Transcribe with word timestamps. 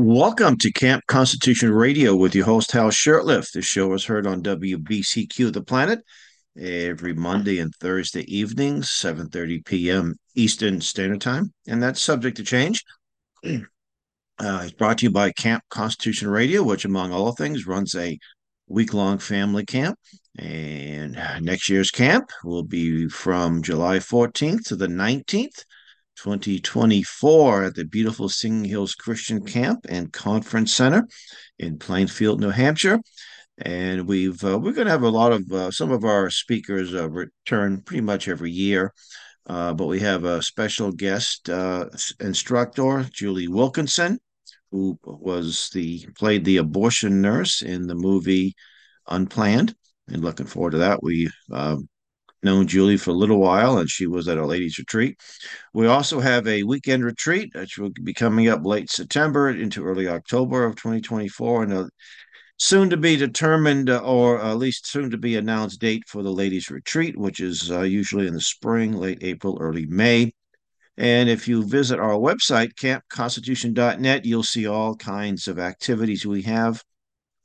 Welcome 0.00 0.58
to 0.58 0.70
Camp 0.70 1.04
Constitution 1.08 1.72
Radio 1.72 2.14
with 2.14 2.32
your 2.32 2.44
host, 2.44 2.70
Hal 2.70 2.90
Shurtleff. 2.90 3.50
The 3.50 3.62
show 3.62 3.92
is 3.94 4.04
heard 4.04 4.28
on 4.28 4.44
WBCQ 4.44 5.52
The 5.52 5.60
Planet 5.60 5.98
every 6.56 7.14
Monday 7.14 7.58
and 7.58 7.74
Thursday 7.74 8.20
evenings, 8.32 8.90
7.30 8.90 9.66
p.m. 9.66 10.14
Eastern 10.36 10.80
Standard 10.80 11.20
Time, 11.20 11.52
and 11.66 11.82
that's 11.82 12.00
subject 12.00 12.36
to 12.36 12.44
change. 12.44 12.84
Uh, 14.40 14.60
it's 14.62 14.72
brought 14.72 14.98
to 14.98 15.06
you 15.06 15.10
by 15.10 15.32
Camp 15.32 15.64
Constitution 15.68 16.28
Radio, 16.28 16.62
which, 16.62 16.84
among 16.84 17.12
other 17.12 17.32
things, 17.32 17.66
runs 17.66 17.96
a 17.96 18.16
week-long 18.68 19.18
family 19.18 19.66
camp. 19.66 19.98
And 20.38 21.18
next 21.40 21.68
year's 21.68 21.90
camp 21.90 22.30
will 22.44 22.62
be 22.62 23.08
from 23.08 23.64
July 23.64 23.98
14th 23.98 24.62
to 24.66 24.76
the 24.76 24.86
19th 24.86 25.64
2024 26.22 27.64
at 27.64 27.74
the 27.74 27.84
beautiful 27.84 28.28
Singing 28.28 28.64
Hills 28.64 28.94
Christian 28.94 29.44
Camp 29.44 29.86
and 29.88 30.12
Conference 30.12 30.74
Center 30.74 31.06
in 31.58 31.78
Plainfield, 31.78 32.40
New 32.40 32.50
Hampshire. 32.50 33.00
And 33.58 34.06
we've 34.06 34.42
uh, 34.44 34.58
we're 34.58 34.72
going 34.72 34.86
to 34.86 34.92
have 34.92 35.02
a 35.02 35.08
lot 35.08 35.32
of 35.32 35.50
uh, 35.52 35.70
some 35.70 35.90
of 35.90 36.04
our 36.04 36.30
speakers 36.30 36.94
uh, 36.94 37.08
return 37.08 37.82
pretty 37.82 38.02
much 38.02 38.28
every 38.28 38.52
year, 38.52 38.92
uh, 39.46 39.74
but 39.74 39.86
we 39.86 40.00
have 40.00 40.24
a 40.24 40.42
special 40.42 40.92
guest 40.92 41.50
uh, 41.50 41.86
instructor, 42.20 43.04
Julie 43.12 43.48
Wilkinson, 43.48 44.18
who 44.70 44.98
was 45.02 45.70
the 45.72 46.06
played 46.16 46.44
the 46.44 46.58
abortion 46.58 47.20
nurse 47.20 47.62
in 47.62 47.86
the 47.86 47.96
movie 47.96 48.54
Unplanned, 49.08 49.74
and 50.08 50.22
looking 50.22 50.46
forward 50.46 50.72
to 50.72 50.78
that. 50.78 51.02
We 51.02 51.30
um, 51.50 51.88
known 52.42 52.66
Julie 52.66 52.96
for 52.96 53.10
a 53.10 53.14
little 53.14 53.38
while, 53.38 53.78
and 53.78 53.88
she 53.88 54.06
was 54.06 54.28
at 54.28 54.38
a 54.38 54.46
ladies' 54.46 54.78
retreat. 54.78 55.18
We 55.74 55.86
also 55.86 56.20
have 56.20 56.46
a 56.46 56.62
weekend 56.62 57.04
retreat, 57.04 57.50
which 57.54 57.78
will 57.78 57.90
be 58.02 58.14
coming 58.14 58.48
up 58.48 58.64
late 58.64 58.90
September 58.90 59.50
into 59.50 59.84
early 59.84 60.08
October 60.08 60.64
of 60.64 60.76
2024, 60.76 61.62
and 61.64 61.72
a 61.72 61.90
soon 62.58 62.90
to 62.90 62.96
be 62.96 63.16
determined, 63.16 63.90
uh, 63.90 63.98
or 63.98 64.40
at 64.40 64.58
least 64.58 64.86
soon 64.86 65.10
to 65.10 65.18
be 65.18 65.36
announced 65.36 65.80
date 65.80 66.04
for 66.06 66.22
the 66.22 66.32
ladies' 66.32 66.70
retreat, 66.70 67.16
which 67.16 67.40
is 67.40 67.70
uh, 67.70 67.82
usually 67.82 68.26
in 68.26 68.34
the 68.34 68.40
spring, 68.40 68.92
late 68.92 69.18
April, 69.22 69.58
early 69.60 69.86
May. 69.86 70.32
And 70.96 71.28
if 71.28 71.46
you 71.46 71.64
visit 71.64 72.00
our 72.00 72.18
website, 72.18 72.74
campconstitution.net, 72.74 74.24
you'll 74.24 74.42
see 74.42 74.66
all 74.66 74.96
kinds 74.96 75.46
of 75.46 75.60
activities 75.60 76.26
we 76.26 76.42
have 76.42 76.82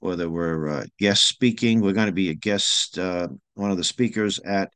whether 0.03 0.29
we're 0.29 0.69
uh, 0.69 0.85
guest 0.99 1.29
speaking. 1.29 1.79
We're 1.79 1.93
going 1.93 2.07
to 2.07 2.11
be 2.11 2.29
a 2.29 2.35
guest, 2.35 2.99
uh, 2.99 3.29
one 3.55 3.71
of 3.71 3.77
the 3.77 3.85
speakers 3.85 4.37
at 4.39 4.69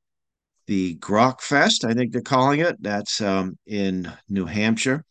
the 0.68 0.96
Grok 0.98 1.42
Fest, 1.42 1.86
I 1.86 1.94
think 1.94 2.12
they're 2.12 2.22
calling 2.22 2.60
it. 2.60 2.76
That's 2.80 3.22
um, 3.22 3.58
in 3.66 4.12
New 4.30 4.46
Hampshire. 4.46 5.04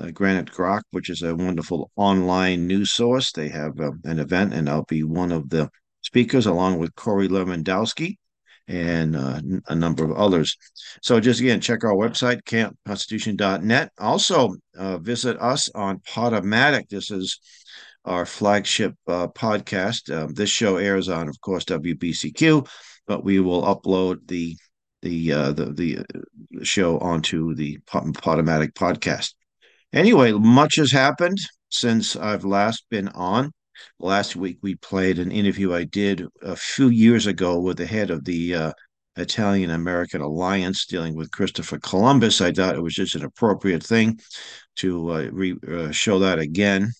Uh, 0.00 0.10
Granite 0.10 0.50
Grok, 0.50 0.82
which 0.90 1.10
is 1.10 1.22
a 1.22 1.36
wonderful 1.36 1.90
online 1.96 2.66
news 2.66 2.90
source. 2.90 3.30
They 3.30 3.48
have 3.48 3.78
uh, 3.78 3.92
an 4.04 4.18
event, 4.18 4.52
and 4.54 4.68
I'll 4.68 4.84
be 4.84 5.04
one 5.04 5.30
of 5.30 5.50
the 5.50 5.70
speakers 6.00 6.46
along 6.46 6.78
with 6.78 6.94
Corey 6.96 7.28
Lewandowski 7.28 8.16
and 8.68 9.14
uh, 9.14 9.40
a 9.68 9.74
number 9.74 10.02
of 10.02 10.12
others. 10.12 10.56
So 11.02 11.20
just 11.20 11.40
again, 11.40 11.60
check 11.60 11.84
our 11.84 11.94
website, 11.94 12.42
campconstitution.net. 12.44 13.90
Also, 13.98 14.54
uh, 14.76 14.98
visit 14.98 15.38
us 15.38 15.68
on 15.74 15.98
Podomatic. 16.00 16.88
This 16.88 17.10
is 17.10 17.38
our 18.04 18.24
flagship 18.24 18.94
uh, 19.06 19.28
podcast. 19.28 20.14
Um, 20.14 20.32
this 20.34 20.50
show 20.50 20.76
airs 20.76 21.08
on, 21.08 21.28
of 21.28 21.40
course, 21.40 21.64
WBCQ, 21.64 22.66
but 23.06 23.24
we 23.24 23.40
will 23.40 23.62
upload 23.62 24.26
the 24.26 24.56
the 25.02 25.32
uh, 25.32 25.52
the 25.52 25.66
the 25.66 25.98
uh, 25.98 26.62
show 26.62 26.98
onto 26.98 27.54
the 27.54 27.78
Podomatic 27.86 28.72
podcast. 28.72 29.34
Anyway, 29.92 30.32
much 30.32 30.76
has 30.76 30.92
happened 30.92 31.38
since 31.68 32.16
I've 32.16 32.44
last 32.44 32.86
been 32.90 33.08
on. 33.08 33.52
Last 33.98 34.36
week 34.36 34.58
we 34.62 34.76
played 34.76 35.18
an 35.18 35.32
interview 35.32 35.74
I 35.74 35.84
did 35.84 36.26
a 36.42 36.56
few 36.56 36.88
years 36.88 37.26
ago 37.26 37.60
with 37.60 37.76
the 37.76 37.86
head 37.86 38.10
of 38.10 38.24
the 38.24 38.54
uh, 38.54 38.72
Italian 39.16 39.70
American 39.70 40.20
Alliance 40.20 40.86
dealing 40.86 41.14
with 41.14 41.30
Christopher 41.30 41.78
Columbus. 41.78 42.40
I 42.40 42.52
thought 42.52 42.76
it 42.76 42.82
was 42.82 42.94
just 42.94 43.14
an 43.14 43.24
appropriate 43.24 43.82
thing 43.82 44.20
to 44.76 45.12
uh, 45.12 45.28
re- 45.32 45.58
uh, 45.68 45.90
show 45.90 46.18
that 46.20 46.38
again. 46.38 46.90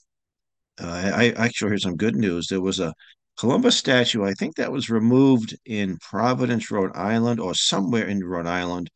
Uh, 0.82 1.12
I, 1.14 1.26
I 1.36 1.44
actually 1.44 1.70
heard 1.70 1.82
some 1.82 1.96
good 1.96 2.16
news. 2.16 2.48
There 2.48 2.60
was 2.60 2.80
a 2.80 2.92
Columbus 3.38 3.76
statue, 3.76 4.24
I 4.24 4.34
think 4.34 4.56
that 4.56 4.72
was 4.72 4.90
removed 4.90 5.56
in 5.64 5.98
Providence, 5.98 6.70
Rhode 6.70 6.96
Island, 6.96 7.40
or 7.40 7.54
somewhere 7.54 8.06
in 8.06 8.24
Rhode 8.24 8.46
Island. 8.46 8.90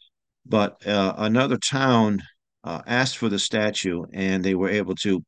But 0.44 0.86
uh, 0.86 1.14
another 1.16 1.56
town 1.56 2.22
uh, 2.62 2.82
asked 2.86 3.16
for 3.18 3.28
the 3.28 3.38
statue, 3.38 4.04
and 4.12 4.44
they 4.44 4.54
were 4.54 4.68
able 4.68 4.94
to 4.96 5.22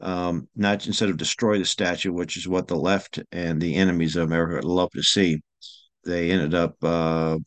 um, 0.00 0.48
not 0.56 0.86
instead 0.86 1.08
of 1.08 1.16
destroy 1.16 1.58
the 1.58 1.64
statue, 1.64 2.12
which 2.12 2.36
is 2.36 2.48
what 2.48 2.68
the 2.68 2.76
left 2.76 3.20
and 3.30 3.60
the 3.60 3.76
enemies 3.76 4.16
of 4.16 4.24
America 4.24 4.66
love 4.66 4.90
to 4.90 5.02
see. 5.02 5.40
They 6.04 6.30
ended 6.30 6.54
up 6.54 6.74
uh, 6.82 7.38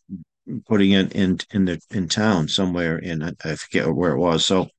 putting 0.68 0.92
it 0.92 1.14
in 1.14 1.40
in 1.54 1.66
the 1.66 1.80
in 1.92 2.08
town 2.08 2.48
somewhere 2.48 2.98
in 2.98 3.24
I 3.24 3.56
forget 3.56 3.94
where 3.94 4.12
it 4.12 4.20
was. 4.20 4.46
So, 4.46 4.70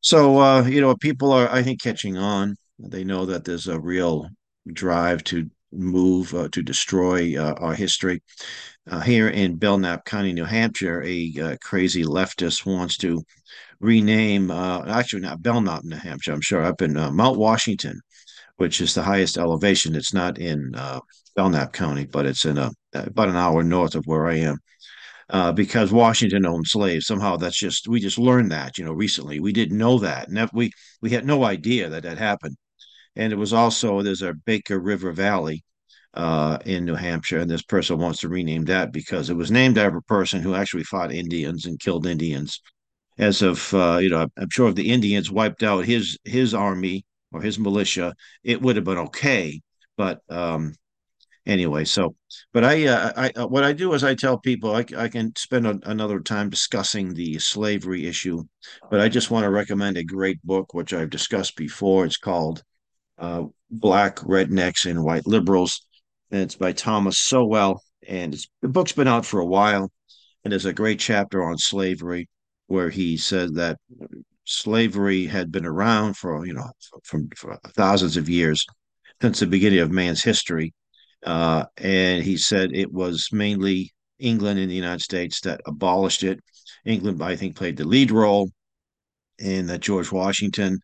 so 0.00 0.38
uh, 0.38 0.64
you 0.64 0.80
know, 0.80 0.94
people 0.96 1.32
are 1.32 1.48
I 1.50 1.62
think 1.62 1.82
catching 1.82 2.16
on. 2.16 2.56
They 2.78 3.04
know 3.04 3.26
that 3.26 3.44
there's 3.44 3.68
a 3.68 3.80
real 3.80 4.28
drive 4.72 5.24
to 5.24 5.50
move 5.72 6.34
uh, 6.34 6.48
to 6.52 6.62
destroy 6.62 7.36
uh, 7.36 7.54
our 7.54 7.74
history. 7.74 8.22
Uh, 8.90 9.00
here 9.00 9.28
in 9.28 9.56
Belknap 9.56 10.04
County, 10.04 10.32
New 10.32 10.44
Hampshire, 10.44 11.02
a 11.02 11.32
uh, 11.40 11.56
crazy 11.62 12.04
leftist 12.04 12.66
wants 12.66 12.96
to 12.98 13.22
rename, 13.80 14.50
uh, 14.50 14.84
actually 14.86 15.22
not 15.22 15.42
Belknap, 15.42 15.84
New 15.84 15.96
Hampshire, 15.96 16.32
I'm 16.32 16.40
sure, 16.40 16.64
up 16.64 16.82
in 16.82 16.96
uh, 16.96 17.10
Mount 17.10 17.38
Washington, 17.38 18.00
which 18.56 18.80
is 18.80 18.94
the 18.94 19.02
highest 19.02 19.38
elevation. 19.38 19.94
It's 19.94 20.14
not 20.14 20.38
in 20.38 20.72
Belknap 21.36 21.72
County, 21.72 22.06
but 22.06 22.26
it's 22.26 22.44
in 22.44 22.58
about 22.58 23.28
an 23.28 23.36
hour 23.36 23.62
north 23.62 23.94
of 23.94 24.06
where 24.06 24.26
I 24.26 24.36
am. 24.36 24.58
Uh, 25.30 25.50
because 25.50 25.90
Washington 25.90 26.44
owned 26.44 26.66
slaves. 26.66 27.06
Somehow 27.06 27.36
that's 27.36 27.58
just 27.58 27.88
we 27.88 28.00
just 28.00 28.18
learned 28.18 28.52
that 28.52 28.76
you 28.76 28.84
know 28.84 28.92
recently. 28.92 29.40
We 29.40 29.52
didn't 29.52 29.78
know 29.78 29.98
that. 30.00 30.30
Never, 30.30 30.50
we 30.52 30.72
we 31.00 31.08
had 31.08 31.24
no 31.24 31.44
idea 31.44 31.88
that 31.88 32.02
that 32.02 32.18
happened 32.18 32.56
and 33.16 33.32
it 33.32 33.36
was 33.36 33.52
also 33.52 34.02
there's 34.02 34.22
a 34.22 34.34
Baker 34.34 34.78
River 34.78 35.12
Valley 35.12 35.64
uh, 36.14 36.58
in 36.64 36.84
New 36.84 36.94
Hampshire, 36.94 37.40
and 37.40 37.50
this 37.50 37.62
person 37.62 37.98
wants 37.98 38.20
to 38.20 38.28
rename 38.28 38.64
that 38.66 38.92
because 38.92 39.30
it 39.30 39.34
was 39.34 39.50
named 39.50 39.78
after 39.78 39.98
a 39.98 40.02
person 40.02 40.40
who 40.42 40.54
actually 40.54 40.84
fought 40.84 41.12
Indians 41.12 41.66
and 41.66 41.80
killed 41.80 42.06
Indians. 42.06 42.60
As 43.18 43.42
of 43.42 43.72
uh, 43.74 43.98
you 44.00 44.08
know, 44.10 44.26
I'm 44.36 44.50
sure 44.50 44.68
if 44.68 44.74
the 44.74 44.90
Indians 44.90 45.30
wiped 45.30 45.62
out 45.62 45.84
his 45.84 46.18
his 46.24 46.54
army 46.54 47.04
or 47.32 47.42
his 47.42 47.58
militia, 47.58 48.14
it 48.42 48.60
would 48.62 48.76
have 48.76 48.84
been 48.84 48.98
okay. 48.98 49.60
But 49.96 50.20
um, 50.30 50.74
anyway, 51.46 51.84
so 51.84 52.14
but 52.52 52.64
I, 52.64 52.86
uh, 52.86 53.12
I 53.16 53.30
uh, 53.42 53.46
what 53.46 53.64
I 53.64 53.72
do 53.72 53.92
is 53.94 54.04
I 54.04 54.14
tell 54.14 54.38
people 54.38 54.74
I, 54.74 54.84
I 54.96 55.08
can 55.08 55.34
spend 55.36 55.66
a, 55.66 55.78
another 55.84 56.20
time 56.20 56.50
discussing 56.50 57.14
the 57.14 57.38
slavery 57.38 58.06
issue, 58.06 58.44
but 58.90 59.00
I 59.00 59.08
just 59.08 59.30
want 59.30 59.44
to 59.44 59.50
recommend 59.50 59.96
a 59.96 60.04
great 60.04 60.42
book 60.42 60.74
which 60.74 60.92
I've 60.92 61.10
discussed 61.10 61.56
before. 61.56 62.04
It's 62.06 62.16
called 62.16 62.62
uh, 63.22 63.44
Black 63.70 64.16
Rednecks 64.16 64.84
and 64.84 65.02
White 65.02 65.26
Liberals. 65.26 65.86
And 66.30 66.42
it's 66.42 66.56
by 66.56 66.72
Thomas 66.72 67.18
Sowell. 67.18 67.82
And 68.06 68.36
the 68.60 68.68
book's 68.68 68.92
been 68.92 69.08
out 69.08 69.24
for 69.24 69.40
a 69.40 69.46
while. 69.46 69.90
And 70.44 70.52
there's 70.52 70.66
a 70.66 70.72
great 70.72 70.98
chapter 70.98 71.42
on 71.42 71.56
slavery 71.56 72.28
where 72.66 72.90
he 72.90 73.16
said 73.16 73.54
that 73.54 73.78
slavery 74.44 75.26
had 75.26 75.52
been 75.52 75.64
around 75.64 76.16
for, 76.16 76.44
you 76.44 76.52
know, 76.52 76.68
from 77.04 77.28
for 77.36 77.56
thousands 77.68 78.16
of 78.16 78.28
years 78.28 78.66
since 79.20 79.38
the 79.38 79.46
beginning 79.46 79.78
of 79.78 79.92
man's 79.92 80.24
history. 80.24 80.74
Uh, 81.24 81.64
and 81.76 82.24
he 82.24 82.36
said 82.36 82.70
it 82.74 82.92
was 82.92 83.28
mainly 83.30 83.92
England 84.18 84.58
and 84.58 84.70
the 84.70 84.74
United 84.74 85.02
States 85.02 85.40
that 85.42 85.60
abolished 85.64 86.24
it. 86.24 86.40
England, 86.84 87.22
I 87.22 87.36
think, 87.36 87.54
played 87.54 87.76
the 87.76 87.84
lead 87.84 88.10
role, 88.10 88.50
and 89.38 89.68
that 89.68 89.80
George 89.80 90.10
Washington 90.10 90.80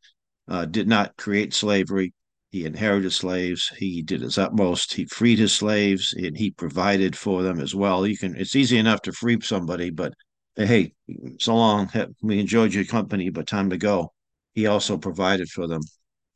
uh, 0.47 0.65
did 0.65 0.87
not 0.87 1.17
create 1.17 1.53
slavery. 1.53 2.13
He 2.51 2.65
inherited 2.65 3.13
slaves. 3.13 3.69
He 3.77 4.03
did 4.03 4.23
his 4.23 4.39
utmost. 4.39 4.95
He 4.95 5.05
freed 5.05 5.39
his 5.39 5.53
slaves 5.53 6.15
and 6.15 6.37
he 6.37 6.51
provided 6.51 7.17
for 7.17 7.43
them 7.43 7.61
as 7.61 7.75
well. 7.75 8.07
You 8.07 8.17
can, 8.17 8.37
it's 8.37 8.57
easy 8.57 8.79
enough 8.79 9.03
to 9.03 9.13
free 9.13 9.39
somebody, 9.43 9.91
but 9.91 10.15
hey, 10.57 10.93
so 11.39 11.55
long. 11.55 11.91
We 12.23 12.41
enjoyed 12.41 12.73
your 12.73 12.85
company, 12.85 13.29
but 13.31 13.47
time 13.47 13.71
to 13.71 13.77
go. 13.77 14.13
He 14.55 14.67
also 14.67 14.97
provided 14.97 15.49
for 15.49 15.67
them. 15.67 15.83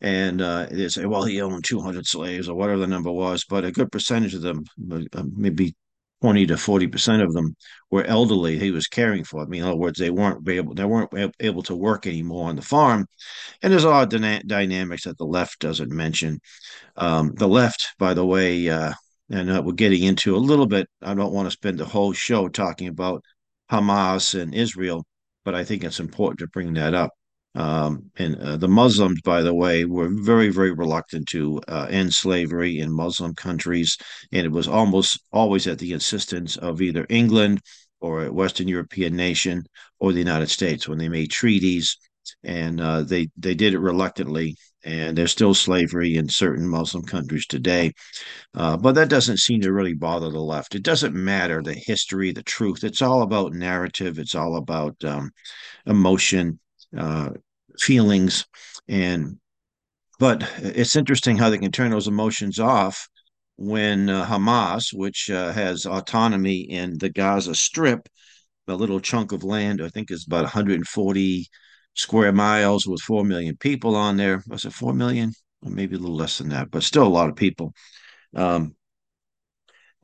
And 0.01 0.43
uh, 0.43 0.67
they 0.71 0.89
say, 0.89 1.07
well, 1.07 1.25
he 1.25 1.41
owned 1.41 1.65
200 1.65 2.07
slaves 2.07 2.49
or 2.49 2.57
whatever 2.57 2.81
the 2.81 2.87
number 2.89 3.11
was, 3.11 3.45
but 3.45 3.65
a 3.65 3.71
good 3.71 3.91
percentage 3.91 4.35
of 4.35 4.43
them, 4.43 4.65
uh, 4.91 5.23
maybe 5.35 5.75
20 6.23 6.47
to 6.47 6.57
40 6.57 6.87
percent 6.87 7.23
of 7.23 7.33
them 7.35 7.57
were 7.91 8.05
elderly 8.05 8.59
he 8.59 8.71
was 8.71 8.87
caring 8.87 9.25
for. 9.25 9.43
I 9.43 9.47
mean, 9.47 9.63
in 9.63 9.67
other 9.67 9.77
words, 9.77 9.99
they 9.99 10.11
weren't 10.11 10.49
able 10.49 10.75
they 10.75 10.85
weren't 10.85 11.35
able 11.41 11.63
to 11.65 11.75
work 11.75 12.07
anymore 12.07 12.49
on 12.49 12.57
the 12.57 12.63
farm. 12.63 13.07
And 13.63 13.73
there's 13.73 13.85
a 13.85 13.91
lot 13.91 14.05
of 14.05 14.09
dyna- 14.11 14.43
dynamics 14.47 15.05
that 15.05 15.19
the 15.19 15.27
left 15.27 15.59
doesn't 15.61 15.91
mention. 15.91 16.41
Um, 16.97 17.33
the 17.35 17.49
left, 17.49 17.95
by 17.99 18.15
the 18.15 18.25
way, 18.25 18.69
uh, 18.69 18.93
and 19.31 19.51
uh, 19.51 19.63
we're 19.65 19.73
getting 19.73 20.05
into 20.05 20.37
a 20.37 20.39
little 20.39 20.67
bit. 20.67 20.89
I 21.03 21.15
don't 21.15 21.33
want 21.33 21.47
to 21.47 21.51
spend 21.51 21.79
the 21.79 21.85
whole 21.87 22.13
show 22.13 22.49
talking 22.49 22.89
about 22.89 23.25
Hamas 23.71 24.41
and 24.41 24.55
Israel, 24.55 25.05
but 25.45 25.55
I 25.55 25.65
think 25.65 25.85
it's 25.85 26.01
important 26.01 26.39
to 26.41 26.47
bring 26.49 26.75
that 26.75 26.95
up. 26.95 27.11
Um, 27.55 28.11
and 28.17 28.37
uh, 28.37 28.57
the 28.57 28.69
Muslims, 28.69 29.21
by 29.23 29.43
the 29.43 29.55
way, 29.55 29.85
were 29.85 30.09
very, 30.11 30.49
very 30.49 30.73
reluctant 30.73 31.29
to 31.29 31.61
uh, 31.69 31.87
end 31.91 32.13
slavery 32.15 32.79
in 32.79 32.91
Muslim 32.91 33.35
countries. 33.35 33.97
And 34.33 34.47
it 34.47 34.53
was 34.53 34.69
almost 34.69 35.21
always 35.33 35.67
at 35.67 35.79
the 35.79 35.93
insistence 35.93 36.57
of 36.57 36.81
either 36.81 37.07
England 37.11 37.61
or 38.01 38.25
a 38.25 38.33
Western 38.33 38.69
European 38.69 39.15
nation 39.17 39.65
or 39.99 40.13
the 40.13 40.19
United 40.19 40.49
States 40.49 40.89
when 40.89 40.99
they 40.99 41.09
made 41.09 41.31
treaties. 41.31 41.97
And 42.43 42.81
uh, 42.81 43.03
they, 43.03 43.29
they 43.37 43.55
did 43.55 43.75
it 43.75 43.79
reluctantly. 43.81 44.57
And 44.85 45.17
there's 45.17 45.31
still 45.31 45.55
slavery 45.55 46.17
in 46.17 46.29
certain 46.29 46.67
Muslim 46.67 47.05
countries 47.05 47.47
today. 47.47 47.93
Uh, 48.55 48.77
but 48.77 48.97
that 48.97 49.09
doesn't 49.11 49.39
seem 49.39 49.61
to 49.61 49.73
really 49.73 49.95
bother 49.95 50.31
the 50.31 50.41
left. 50.41 50.75
It 50.75 50.83
doesn't 50.83 51.15
matter 51.15 51.63
the 51.63 51.75
history, 51.75 52.33
the 52.33 52.43
truth. 52.43 52.83
It's 52.83 53.03
all 53.03 53.23
about 53.23 53.53
narrative. 53.53 54.19
It's 54.19 54.35
all 54.35 54.57
about 54.57 54.97
um, 55.05 55.31
emotion, 55.87 56.59
uh, 56.97 57.31
feelings, 57.79 58.47
and 58.89 59.39
but 60.19 60.49
it's 60.59 60.97
interesting 60.97 61.37
how 61.37 61.51
they 61.51 61.59
can 61.59 61.73
turn 61.73 61.91
those 61.91 62.09
emotions 62.09 62.61
off 62.61 63.09
when 63.57 64.09
uh, 64.09 64.27
Hamas, 64.27 64.93
which 64.93 65.31
uh, 65.31 65.53
has 65.53 65.87
autonomy 65.87 66.61
in 66.61 66.99
the 66.99 67.11
Gaza 67.11 67.55
Strip, 67.55 68.09
a 68.69 68.75
little 68.75 69.01
chunk 69.01 69.33
of 69.33 69.45
land, 69.45 69.83
I 69.83 69.89
think 69.89 70.11
is 70.11 70.27
about 70.27 70.45
140 70.45 71.47
square 71.95 72.33
miles 72.33 72.87
with 72.87 73.01
4 73.03 73.25
million 73.25 73.57
people 73.57 73.97
on 73.97 74.17
there. 74.17 74.43
Was 74.49 74.65
it 74.65 74.73
4 74.73 74.95
million? 74.95 75.33
Or 75.63 75.71
maybe 75.71 75.97
a 75.97 75.99
little 75.99 76.17
less 76.17 76.39
than 76.39 76.49
that, 76.49 76.71
but 76.71 76.83
still 76.83 77.07
a 77.07 77.09
lot 77.09 77.29
of 77.29 77.37
people. 77.37 77.73
Um, 78.35 78.75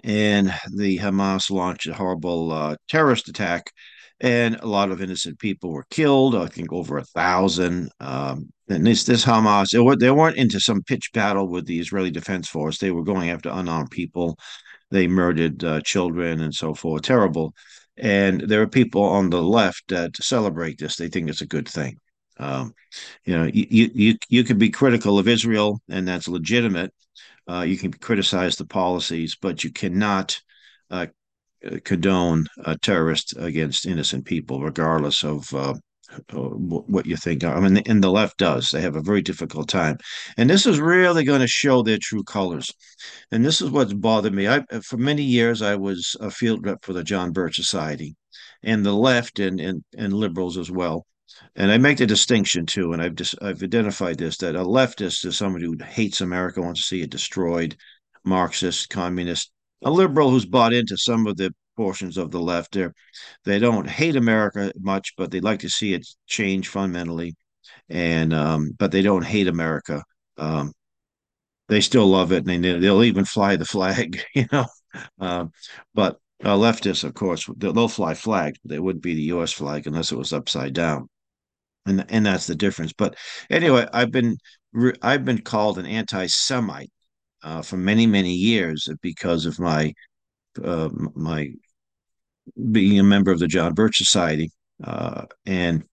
and 0.05 0.53
the 0.75 0.99
Hamas 0.99 1.51
launched 1.51 1.89
a 1.89 1.95
horrible 1.95 2.53
uh, 2.53 2.77
terrorist 2.89 3.29
attack, 3.29 3.73
and 4.21 4.57
a 4.57 4.67
lot 4.67 4.91
of 4.91 5.01
innocent 5.01 5.39
people 5.39 5.71
were 5.71 5.87
killed. 5.91 6.35
I 6.35 6.47
think 6.47 6.73
over 6.73 6.99
a 6.99 7.05
thousand. 7.05 7.91
Um, 8.01 8.51
and 8.69 8.87
this 8.87 9.05
this 9.05 9.25
Hamas, 9.25 9.69
it, 9.73 10.01
they 10.01 10.11
weren't 10.11 10.37
into 10.37 10.61
some 10.61 10.83
pitch 10.83 11.11
battle 11.13 11.49
with 11.49 11.67
the 11.67 11.79
Israeli 11.79 12.11
Defense 12.11 12.49
Force. 12.49 12.79
They 12.79 12.91
were 12.91 13.05
going 13.05 13.31
after 13.31 13.51
unarmed 13.51 13.91
people. 13.91 14.39
They 14.91 15.07
murdered 15.07 15.63
uh, 15.65 15.81
children 15.83 16.41
and 16.41 16.55
so 16.55 16.75
forth. 16.75 17.03
Terrible. 17.03 17.55
And 17.97 18.43
there 18.43 18.63
are 18.63 18.69
people 18.69 19.03
on 19.03 19.31
the 19.31 19.43
left 19.43 19.89
that 19.89 20.17
celebrate 20.17 20.79
this. 20.79 20.97
They 20.97 21.09
think 21.09 21.29
it's 21.29 21.43
a 21.43 21.47
good 21.47 21.69
thing. 21.69 21.99
Um, 22.39 22.73
you 23.25 23.37
know, 23.37 23.45
you 23.45 23.91
you 23.95 24.15
you 24.29 24.45
could 24.45 24.59
be 24.59 24.71
critical 24.71 25.19
of 25.19 25.29
Israel, 25.29 25.81
and 25.89 26.07
that's 26.07 26.29
legitimate 26.29 26.93
uh, 27.49 27.63
you 27.63 27.79
can 27.79 27.93
criticize 27.93 28.57
the 28.57 28.67
policies, 28.67 29.37
but 29.41 29.65
you 29.65 29.73
cannot 29.73 30.41
uh, 30.91 31.07
condone 31.85 32.47
a 32.65 32.77
terrorist 32.79 33.35
against 33.39 33.87
innocent 33.87 34.25
people, 34.25 34.61
regardless 34.61 35.25
of 35.25 35.53
uh, 35.55 35.75
what 36.33 37.07
you 37.07 37.17
think. 37.17 37.45
I 37.45 37.61
mean, 37.61 37.79
and 37.87 38.03
the 38.03 38.11
left 38.11 38.39
does. 38.39 38.71
They 38.71 38.81
have 38.81 38.97
a 38.97 39.03
very 39.03 39.23
difficult 39.23 39.69
time, 39.69 39.99
and 40.37 40.49
this 40.49 40.67
is 40.67 40.81
really 40.81 41.25
going 41.25 41.41
to 41.41 41.49
show 41.49 41.83
their 41.83 41.99
true 42.01 42.23
colors. 42.23 42.73
And 43.31 43.45
this 43.45 43.61
is 43.61 43.71
what's 43.71 43.93
bothered 43.93 44.35
me. 44.35 44.49
I, 44.49 44.65
for 44.83 44.97
many 44.97 45.23
years, 45.23 45.63
I 45.63 45.77
was 45.77 46.17
a 46.21 46.31
field 46.31 46.65
rep 46.65 46.85
for 46.85 46.93
the 46.93 47.05
John 47.05 47.33
Birch 47.33 47.57
Society, 47.57 48.17
and 48.63 48.85
the 48.85 48.95
left 48.95 49.39
and 49.39 49.61
and, 49.61 49.85
and 49.97 50.13
liberals 50.13 50.57
as 50.57 50.71
well 50.71 51.07
and 51.57 51.71
I 51.71 51.79
make 51.79 51.99
the 51.99 52.07
distinction 52.07 52.67
too, 52.67 52.93
and 52.93 53.03
I've 53.03 53.15
just 53.15 53.35
I've 53.43 53.63
identified 53.63 54.19
this 54.19 54.39
that 54.39 54.57
a 54.57 54.65
leftist 54.65 55.25
is 55.25 55.37
somebody 55.37 55.67
who 55.67 55.77
hates 55.85 56.21
America, 56.21 56.61
wants 56.61 56.81
to 56.81 56.87
see 56.87 57.03
it 57.03 57.11
destroyed, 57.11 57.77
Marxist, 58.25 58.89
communist. 58.91 59.51
A 59.83 59.91
liberal 59.91 60.31
who's 60.31 60.47
bought 60.47 60.73
into 60.73 60.97
some 60.97 61.27
of 61.27 61.37
the 61.37 61.55
portions 61.77 62.17
of 62.17 62.31
the 62.31 62.41
left 62.41 62.73
there, 62.73 62.95
they 63.45 63.59
don't 63.59 63.89
hate 63.89 64.17
America 64.17 64.73
much, 64.79 65.15
but 65.17 65.31
they 65.31 65.41
like 65.41 65.61
to 65.61 65.71
see 65.71 65.95
it 65.95 66.07
change 66.27 66.69
fundamentally, 66.69 67.37
and 67.89 68.33
um, 68.35 68.73
but 68.79 68.93
they 68.93 69.03
don't 69.03 69.25
hate 69.25 69.49
America. 69.49 70.03
Um, 70.39 70.73
they 71.69 71.81
still 71.81 72.07
love 72.07 72.33
it, 72.33 72.47
and 72.47 72.65
they, 72.65 72.79
they'll 72.79 73.05
even 73.05 73.25
fly 73.25 73.57
the 73.57 73.65
flag, 73.65 74.21
you 74.35 74.47
know. 74.53 74.67
Um, 75.21 75.53
but 75.95 76.19
uh, 76.45 76.57
leftists, 76.57 77.05
of 77.05 77.15
course, 77.15 77.49
they'll 77.57 77.89
fly 77.89 78.15
flags, 78.15 78.59
they 78.65 78.79
wouldn't 78.79 79.03
be 79.03 79.15
the 79.15 79.23
U.S. 79.35 79.53
flag 79.53 79.87
unless 79.87 80.13
it 80.13 80.19
was 80.19 80.33
upside 80.33 80.73
down 80.75 81.09
and 81.87 82.05
and 82.11 82.27
that's 82.27 82.47
the 82.47 82.55
difference. 82.55 82.93
But 82.93 83.17
anyway, 83.51 83.87
I've 83.93 84.11
been 84.13 84.37
I've 85.03 85.25
been 85.25 85.41
called 85.43 85.79
an 85.79 85.87
anti-Semite 85.87 86.91
uh, 87.43 87.63
for 87.63 87.77
many 87.77 88.07
many 88.07 88.33
years 88.33 88.89
because 89.03 89.47
of 89.47 89.59
my 89.59 89.93
uh, 90.63 90.89
my 91.15 91.51
being 92.73 92.99
a 92.99 93.05
member 93.05 93.31
of 93.31 93.39
the 93.39 93.47
John 93.47 93.75
Birch 93.75 93.97
Society, 93.99 94.51
uh, 94.83 95.27
and 95.47 95.85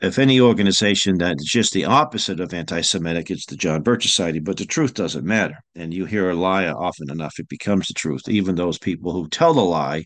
if 0.00 0.18
any 0.18 0.40
organization 0.40 1.16
that's 1.16 1.44
just 1.44 1.72
the 1.72 1.86
opposite 1.86 2.38
of 2.38 2.52
anti-Semitic, 2.52 3.30
it's 3.30 3.46
the 3.46 3.56
John 3.56 3.82
Birch 3.82 4.04
Society. 4.04 4.40
But 4.40 4.58
the 4.58 4.66
truth 4.66 4.92
doesn't 4.92 5.24
matter, 5.24 5.56
and 5.74 5.94
you 5.94 6.04
hear 6.04 6.30
a 6.30 6.34
lie 6.34 6.68
often 6.68 7.10
enough, 7.10 7.38
it 7.38 7.48
becomes 7.48 7.88
the 7.88 7.94
truth. 7.94 8.28
Even 8.28 8.54
those 8.54 8.78
people 8.78 9.12
who 9.12 9.28
tell 9.28 9.54
the 9.54 9.62
lie 9.62 10.04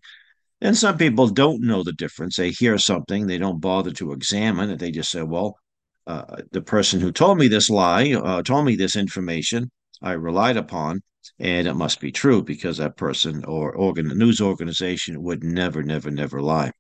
and 0.60 0.76
some 0.76 0.98
people 0.98 1.28
don't 1.28 1.62
know 1.62 1.82
the 1.82 1.92
difference. 1.92 2.36
They 2.36 2.50
hear 2.50 2.76
something, 2.78 3.26
they 3.26 3.38
don't 3.38 3.60
bother 3.60 3.92
to 3.92 4.12
examine 4.12 4.70
it. 4.70 4.78
They 4.78 4.90
just 4.90 5.10
say, 5.10 5.22
well, 5.22 5.56
uh, 6.06 6.36
the 6.52 6.62
person 6.62 7.00
who 7.00 7.12
told 7.12 7.38
me 7.38 7.48
this 7.48 7.70
lie, 7.70 8.12
uh, 8.12 8.42
told 8.42 8.66
me 8.66 8.76
this 8.76 8.96
information, 8.96 9.70
I 10.02 10.12
relied 10.12 10.56
upon, 10.56 11.02
and 11.38 11.66
it 11.68 11.74
must 11.74 12.00
be 12.00 12.12
true 12.12 12.42
because 12.42 12.78
that 12.78 12.96
person 12.96 13.44
or 13.44 13.72
organ, 13.72 14.08
news 14.08 14.40
organization 14.40 15.22
would 15.22 15.44
never, 15.44 15.82
never, 15.82 16.10
never 16.10 16.40
lie. 16.40 16.72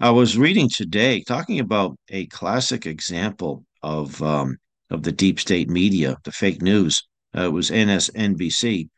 I 0.00 0.10
was 0.10 0.38
reading 0.38 0.68
today 0.68 1.22
talking 1.22 1.60
about 1.60 1.96
a 2.08 2.26
classic 2.26 2.86
example 2.86 3.64
of 3.82 4.22
um, 4.22 4.56
of 4.90 5.02
the 5.02 5.12
deep 5.12 5.40
state 5.40 5.68
media, 5.68 6.16
the 6.24 6.32
fake 6.32 6.62
news. 6.62 7.02
Uh, 7.36 7.46
it 7.46 7.52
was 7.52 7.70
MSNBC 7.70 8.88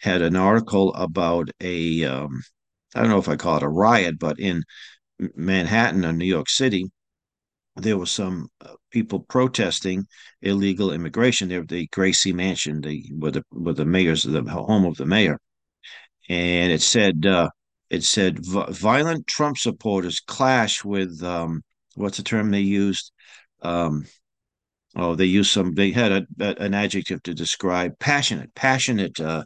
had 0.00 0.22
an 0.22 0.36
article 0.36 0.94
about 0.94 1.50
a 1.60 2.04
um, 2.04 2.42
I 2.94 3.00
don't 3.00 3.10
know 3.10 3.18
if 3.18 3.28
I 3.28 3.36
call 3.36 3.56
it 3.56 3.62
a 3.62 3.68
riot, 3.68 4.18
but 4.18 4.38
in 4.38 4.62
Manhattan 5.36 6.04
or 6.04 6.12
New 6.12 6.26
York 6.26 6.48
City, 6.48 6.90
there 7.76 7.98
was 7.98 8.10
some 8.10 8.48
uh, 8.60 8.74
people 8.94 9.18
protesting 9.28 10.06
illegal 10.40 10.92
immigration 10.92 11.48
there 11.48 11.64
the 11.64 11.88
Gracie 11.88 12.32
Mansion, 12.32 12.80
the 12.80 13.04
where 13.18 13.32
the 13.32 13.42
where 13.50 13.74
the 13.74 13.84
mayor's 13.84 14.22
the 14.22 14.42
home 14.42 14.86
of 14.86 14.96
the 14.96 15.04
mayor, 15.04 15.38
and 16.28 16.72
it 16.72 16.80
said 16.80 17.26
uh, 17.26 17.50
it 17.90 18.04
said 18.04 18.38
violent 18.46 19.26
Trump 19.26 19.58
supporters 19.58 20.20
clash 20.20 20.84
with 20.84 21.22
um, 21.22 21.62
what's 21.96 22.18
the 22.18 22.22
term 22.22 22.50
they 22.50 22.60
used? 22.60 23.12
Um, 23.62 24.06
oh, 24.96 25.16
they 25.16 25.26
used 25.26 25.50
some. 25.50 25.74
They 25.74 25.90
had 25.90 26.12
a, 26.12 26.26
a, 26.40 26.54
an 26.62 26.72
adjective 26.72 27.22
to 27.24 27.34
describe 27.34 27.98
passionate, 27.98 28.54
passionate 28.54 29.18
uh, 29.20 29.44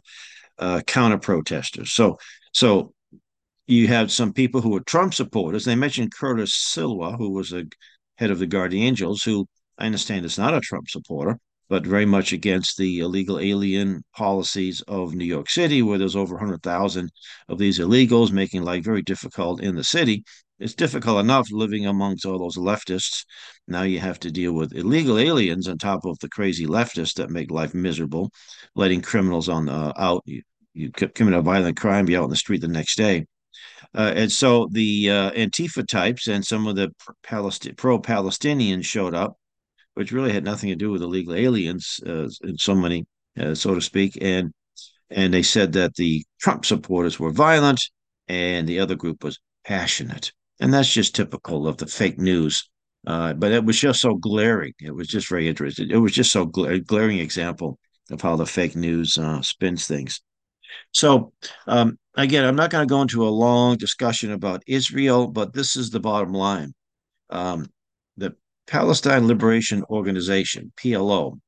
uh, 0.59 0.81
counter 0.85 1.17
protesters. 1.17 1.91
So 1.91 2.19
so 2.53 2.93
you 3.65 3.87
have 3.87 4.11
some 4.11 4.33
people 4.33 4.61
who 4.61 4.75
are 4.75 4.81
Trump 4.81 5.13
supporters. 5.13 5.65
They 5.65 5.75
mentioned 5.75 6.13
Curtis 6.13 6.53
Sliwa, 6.53 7.17
who 7.17 7.31
was 7.31 7.51
a 7.51 7.65
head 8.19 8.31
of 8.31 8.39
the 8.39 8.47
Guardian 8.47 8.83
Angels, 8.83 9.23
who 9.23 9.47
I 9.77 9.85
understand 9.85 10.25
is 10.25 10.37
not 10.37 10.53
a 10.53 10.59
Trump 10.59 10.89
supporter, 10.89 11.39
but 11.69 11.87
very 11.87 12.05
much 12.05 12.33
against 12.33 12.77
the 12.77 12.99
illegal 12.99 13.39
alien 13.39 14.03
policies 14.13 14.81
of 14.89 15.15
New 15.15 15.23
York 15.25 15.49
City, 15.49 15.81
where 15.81 15.97
there's 15.97 16.17
over 16.17 16.35
100,000 16.35 17.09
of 17.47 17.57
these 17.57 17.79
illegals, 17.79 18.31
making 18.31 18.63
life 18.63 18.83
very 18.83 19.01
difficult 19.01 19.61
in 19.61 19.75
the 19.75 19.85
city. 19.85 20.23
It's 20.59 20.73
difficult 20.73 21.21
enough 21.21 21.47
living 21.49 21.85
amongst 21.85 22.25
all 22.25 22.39
those 22.39 22.57
leftists. 22.57 23.23
Now 23.69 23.83
you 23.83 23.99
have 23.99 24.19
to 24.19 24.31
deal 24.31 24.51
with 24.51 24.75
illegal 24.75 25.17
aliens 25.17 25.69
on 25.69 25.77
top 25.77 26.03
of 26.03 26.19
the 26.19 26.27
crazy 26.27 26.65
leftists 26.65 27.13
that 27.13 27.29
make 27.29 27.49
life 27.49 27.73
miserable, 27.73 28.31
letting 28.75 29.01
criminals 29.01 29.47
on 29.47 29.67
the, 29.67 29.93
out. 29.97 30.23
You, 30.25 30.41
you 30.73 30.91
commit 30.91 31.35
a 31.35 31.41
violent 31.41 31.79
crime, 31.79 32.05
be 32.05 32.17
out 32.17 32.25
in 32.25 32.29
the 32.31 32.35
street 32.35 32.59
the 32.59 32.67
next 32.67 32.97
day. 32.97 33.25
Uh, 33.95 34.13
and 34.15 34.31
so 34.31 34.67
the 34.71 35.09
uh, 35.09 35.31
Antifa 35.31 35.87
types 35.87 36.27
and 36.27 36.45
some 36.45 36.67
of 36.67 36.75
the 36.75 36.91
pro 37.23 37.99
Palestinians 37.99 38.85
showed 38.85 39.15
up, 39.15 39.37
which 39.95 40.11
really 40.11 40.31
had 40.31 40.43
nothing 40.43 40.69
to 40.69 40.75
do 40.75 40.91
with 40.91 41.01
illegal 41.01 41.33
aliens 41.33 41.99
uh, 42.05 42.27
in 42.43 42.57
so 42.57 42.75
many, 42.75 43.05
uh, 43.39 43.55
so 43.55 43.73
to 43.73 43.81
speak. 43.81 44.17
And 44.21 44.53
and 45.09 45.33
they 45.33 45.43
said 45.43 45.73
that 45.73 45.95
the 45.95 46.23
Trump 46.39 46.65
supporters 46.65 47.19
were 47.19 47.31
violent 47.31 47.81
and 48.27 48.67
the 48.67 48.79
other 48.79 48.95
group 48.95 49.23
was 49.23 49.39
passionate. 49.65 50.31
And 50.59 50.73
that's 50.73 50.91
just 50.93 51.15
typical 51.15 51.67
of 51.67 51.77
the 51.77 51.87
fake 51.87 52.19
news. 52.19 52.69
Uh, 53.07 53.33
but 53.33 53.51
it 53.51 53.63
was 53.63 53.79
just 53.79 54.01
so 54.01 54.15
glaring. 54.15 54.73
It 54.79 54.93
was 54.93 55.07
just 55.07 55.29
very 55.29 55.47
interesting. 55.47 55.89
It 55.89 55.97
was 55.97 56.11
just 56.11 56.31
so 56.31 56.45
gla- 56.45 56.79
glaring 56.79 57.19
example 57.19 57.79
of 58.11 58.21
how 58.21 58.35
the 58.35 58.45
fake 58.45 58.75
news 58.75 59.17
uh, 59.17 59.41
spins 59.41 59.87
things. 59.87 60.21
So 60.91 61.33
um, 61.67 61.97
again, 62.15 62.45
I'm 62.45 62.55
not 62.55 62.69
going 62.69 62.87
to 62.87 62.91
go 62.91 63.01
into 63.01 63.27
a 63.27 63.29
long 63.29 63.77
discussion 63.77 64.31
about 64.31 64.63
Israel, 64.67 65.27
but 65.27 65.53
this 65.53 65.75
is 65.75 65.89
the 65.89 65.99
bottom 65.99 66.33
line. 66.33 66.73
Um, 67.29 67.67
the 68.17 68.35
Palestine 68.67 69.27
Liberation 69.27 69.83
Organization, 69.89 70.71
PLO, 70.77 71.39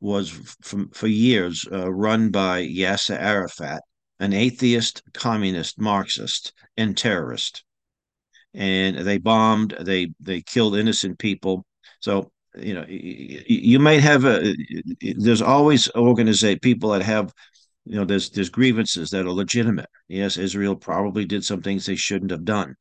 was 0.00 0.30
from, 0.62 0.90
for 0.90 1.06
years 1.06 1.64
uh, 1.72 1.90
run 1.92 2.30
by 2.30 2.62
Yasser 2.66 3.18
Arafat, 3.18 3.82
an 4.20 4.32
atheist, 4.32 5.02
communist, 5.14 5.80
Marxist, 5.80 6.52
and 6.76 6.96
terrorist. 6.96 7.64
and 8.54 8.96
they 8.98 9.18
bombed, 9.18 9.76
they 9.80 10.08
they 10.20 10.40
killed 10.42 10.76
innocent 10.76 11.18
people. 11.18 11.64
So 12.00 12.30
you 12.58 12.74
know, 12.74 12.84
you 12.88 13.78
might 13.78 14.00
have 14.00 14.24
a. 14.24 14.54
There's 15.00 15.42
always 15.42 15.88
organizate 15.88 16.62
people 16.62 16.90
that 16.90 17.02
have 17.02 17.32
you 17.86 17.96
know 17.96 18.04
there's 18.04 18.30
there's 18.30 18.50
grievances 18.50 19.10
that 19.10 19.26
are 19.26 19.32
legitimate. 19.32 19.88
Yes 20.08 20.36
israel 20.36 20.76
probably 20.76 21.24
did 21.24 21.44
some 21.44 21.62
things 21.62 21.86
they 21.86 21.96
shouldn't 21.96 22.30
have 22.30 22.44
done. 22.44 22.74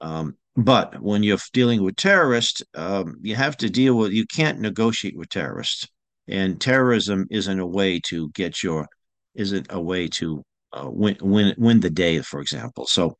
Um, 0.00 0.36
but 0.56 1.00
when 1.00 1.22
you're 1.22 1.38
dealing 1.52 1.82
with 1.82 1.96
terrorists 1.96 2.62
um, 2.74 3.16
you 3.22 3.34
have 3.34 3.56
to 3.58 3.70
deal 3.70 3.96
with 3.96 4.12
you 4.12 4.26
can't 4.26 4.60
negotiate 4.60 5.16
with 5.16 5.28
terrorists. 5.28 5.88
And 6.28 6.60
terrorism 6.60 7.26
isn't 7.30 7.58
a 7.58 7.66
way 7.66 8.00
to 8.06 8.30
get 8.30 8.62
your 8.62 8.86
isn't 9.34 9.66
a 9.70 9.80
way 9.80 10.08
to 10.08 10.44
uh, 10.72 10.88
win 10.90 11.16
win 11.20 11.54
win 11.58 11.80
the 11.80 11.90
day 11.90 12.20
for 12.20 12.40
example. 12.40 12.86
So 12.86 13.16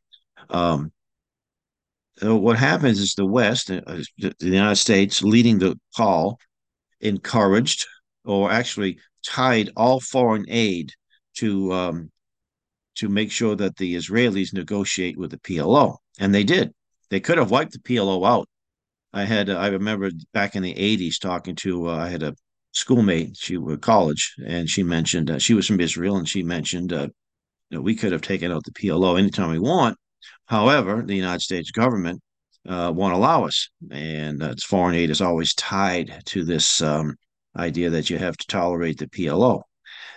um, 0.50 0.92
so 2.18 2.36
what 2.36 2.58
happens 2.58 3.00
is 3.00 3.14
the 3.14 3.26
west 3.26 3.70
uh, 3.70 3.80
the 4.18 4.34
united 4.40 4.76
states 4.76 5.22
leading 5.22 5.58
the 5.58 5.78
call 5.96 6.38
encouraged 7.00 7.86
or 8.24 8.50
actually 8.50 8.98
tied 9.26 9.70
all 9.76 10.00
foreign 10.00 10.44
aid 10.48 10.92
to 11.36 11.72
um, 11.72 12.10
to 12.96 13.08
make 13.08 13.30
sure 13.30 13.56
that 13.56 13.76
the 13.76 13.94
Israelis 13.94 14.52
negotiate 14.52 15.18
with 15.18 15.30
the 15.30 15.38
PLO, 15.38 15.96
and 16.18 16.34
they 16.34 16.44
did. 16.44 16.72
They 17.10 17.20
could 17.20 17.38
have 17.38 17.50
wiped 17.50 17.72
the 17.72 17.78
PLO 17.78 18.26
out. 18.26 18.48
I 19.12 19.24
had 19.24 19.50
I 19.50 19.68
remember 19.68 20.10
back 20.32 20.56
in 20.56 20.62
the 20.62 20.74
'80s 20.74 21.18
talking 21.18 21.54
to 21.56 21.90
uh, 21.90 21.96
I 21.96 22.08
had 22.08 22.22
a 22.22 22.34
schoolmate. 22.72 23.36
She 23.36 23.56
was 23.56 23.78
college, 23.78 24.34
and 24.46 24.68
she 24.68 24.82
mentioned 24.82 25.30
uh, 25.30 25.38
she 25.38 25.54
was 25.54 25.66
from 25.66 25.80
Israel, 25.80 26.16
and 26.16 26.28
she 26.28 26.42
mentioned 26.42 26.92
uh, 26.92 27.08
you 27.70 27.78
know, 27.78 27.80
we 27.80 27.94
could 27.94 28.12
have 28.12 28.22
taken 28.22 28.52
out 28.52 28.64
the 28.64 28.72
PLO 28.72 29.18
anytime 29.18 29.50
we 29.50 29.58
want. 29.58 29.96
However, 30.46 31.02
the 31.02 31.16
United 31.16 31.40
States 31.40 31.70
government 31.70 32.20
uh, 32.68 32.92
won't 32.94 33.14
allow 33.14 33.44
us, 33.44 33.68
and 33.90 34.42
uh, 34.42 34.54
foreign 34.64 34.94
aid 34.94 35.10
is 35.10 35.20
always 35.20 35.54
tied 35.54 36.22
to 36.26 36.44
this 36.44 36.80
um, 36.82 37.16
idea 37.56 37.90
that 37.90 38.10
you 38.10 38.18
have 38.18 38.36
to 38.36 38.46
tolerate 38.46 38.98
the 38.98 39.08
PLO. 39.08 39.62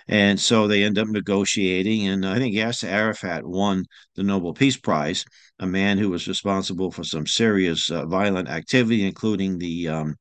And 0.08 0.38
so 0.38 0.68
they 0.68 0.84
end 0.84 0.98
up 0.98 1.08
negotiating. 1.08 2.06
And 2.06 2.26
I 2.26 2.38
think 2.38 2.54
Yasser 2.54 2.88
Arafat 2.88 3.44
won 3.44 3.84
the 4.14 4.22
Nobel 4.22 4.54
Peace 4.54 4.76
Prize, 4.76 5.24
a 5.58 5.66
man 5.66 5.98
who 5.98 6.10
was 6.10 6.28
responsible 6.28 6.90
for 6.90 7.04
some 7.04 7.26
serious 7.26 7.90
uh, 7.90 8.06
violent 8.06 8.48
activity, 8.48 9.04
including 9.04 9.58
the 9.58 9.88
um, 9.88 10.14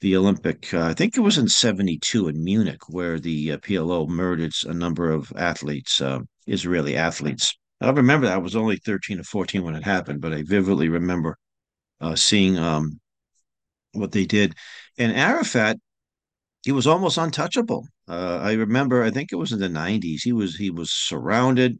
the 0.00 0.16
Olympic. 0.16 0.72
Uh, 0.74 0.82
I 0.82 0.94
think 0.94 1.16
it 1.16 1.20
was 1.20 1.38
in 1.38 1.48
'72 1.48 2.28
in 2.28 2.44
Munich, 2.44 2.88
where 2.88 3.18
the 3.18 3.52
uh, 3.52 3.58
PLO 3.58 4.06
murdered 4.08 4.52
a 4.64 4.74
number 4.74 5.10
of 5.10 5.32
athletes, 5.36 6.00
uh, 6.00 6.20
Israeli 6.46 6.96
athletes. 6.96 7.54
I 7.80 7.90
remember 7.90 8.26
that 8.26 8.34
I 8.34 8.38
was 8.38 8.54
only 8.54 8.76
13 8.76 9.18
or 9.20 9.24
14 9.24 9.64
when 9.64 9.74
it 9.74 9.82
happened, 9.82 10.20
but 10.20 10.32
I 10.32 10.42
vividly 10.42 10.88
remember 10.88 11.36
uh, 12.00 12.14
seeing 12.14 12.56
um, 12.58 13.00
what 13.92 14.12
they 14.12 14.24
did. 14.24 14.54
And 14.98 15.12
Arafat 15.12 15.78
he 16.64 16.72
was 16.72 16.86
almost 16.86 17.18
untouchable. 17.18 17.86
Uh, 18.08 18.38
I 18.42 18.52
remember, 18.52 19.02
I 19.02 19.10
think 19.10 19.32
it 19.32 19.36
was 19.36 19.52
in 19.52 19.60
the 19.60 19.68
'90s. 19.68 20.22
He 20.22 20.32
was 20.32 20.56
he 20.56 20.70
was 20.70 20.90
surrounded 20.90 21.78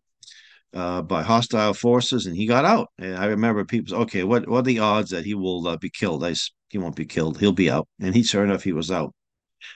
uh, 0.75 1.03
by 1.03 1.23
hostile 1.23 1.75
forces, 1.75 2.27
and 2.27 2.37
he 2.37 2.47
got 2.47 2.65
out. 2.65 2.89
And 2.99 3.17
I 3.17 3.27
remember 3.27 3.65
people, 3.65 3.97
okay, 4.03 4.25
what 4.25 4.49
what 4.49 4.61
are 4.61 4.63
the 4.63 4.79
odds 4.79 5.11
that 5.11 5.25
he 5.25 5.35
will 5.35 5.67
uh, 5.67 5.77
be 5.77 5.91
killed? 5.91 6.25
I, 6.25 6.35
he 6.69 6.79
won't 6.79 6.97
be 6.97 7.05
killed. 7.07 7.39
He'll 7.39 7.53
be 7.53 7.71
out. 7.71 7.89
And 8.01 8.15
he, 8.15 8.23
sure 8.23 8.45
enough, 8.45 8.63
he 8.63 8.73
was 8.73 8.91
out. 8.91 9.15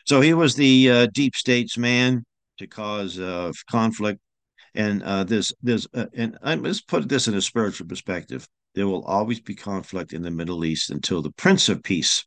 So 0.07 0.21
he 0.21 0.35
was 0.35 0.55
the 0.55 0.91
uh, 0.91 1.07
deep 1.13 1.37
states 1.37 1.77
man 1.79 2.25
to 2.59 2.67
cause 2.67 3.19
uh, 3.19 3.53
conflict. 3.71 4.21
And 4.75 5.03
uh, 5.03 5.25
there's 5.25 5.53
there's 5.63 5.87
and 5.95 6.39
I 6.43 6.55
let's 6.55 6.81
put 6.81 7.09
this 7.09 7.29
in 7.29 7.35
a 7.35 7.41
spiritual 7.41 7.87
perspective. 7.87 8.47
There 8.75 8.87
will 8.87 9.05
always 9.05 9.41
be 9.41 9.55
conflict 9.55 10.13
in 10.13 10.23
the 10.23 10.31
Middle 10.31 10.65
East 10.65 10.91
until 10.91 11.23
the 11.23 11.31
Prince 11.31 11.71
of 11.71 11.83
Peace 11.83 12.27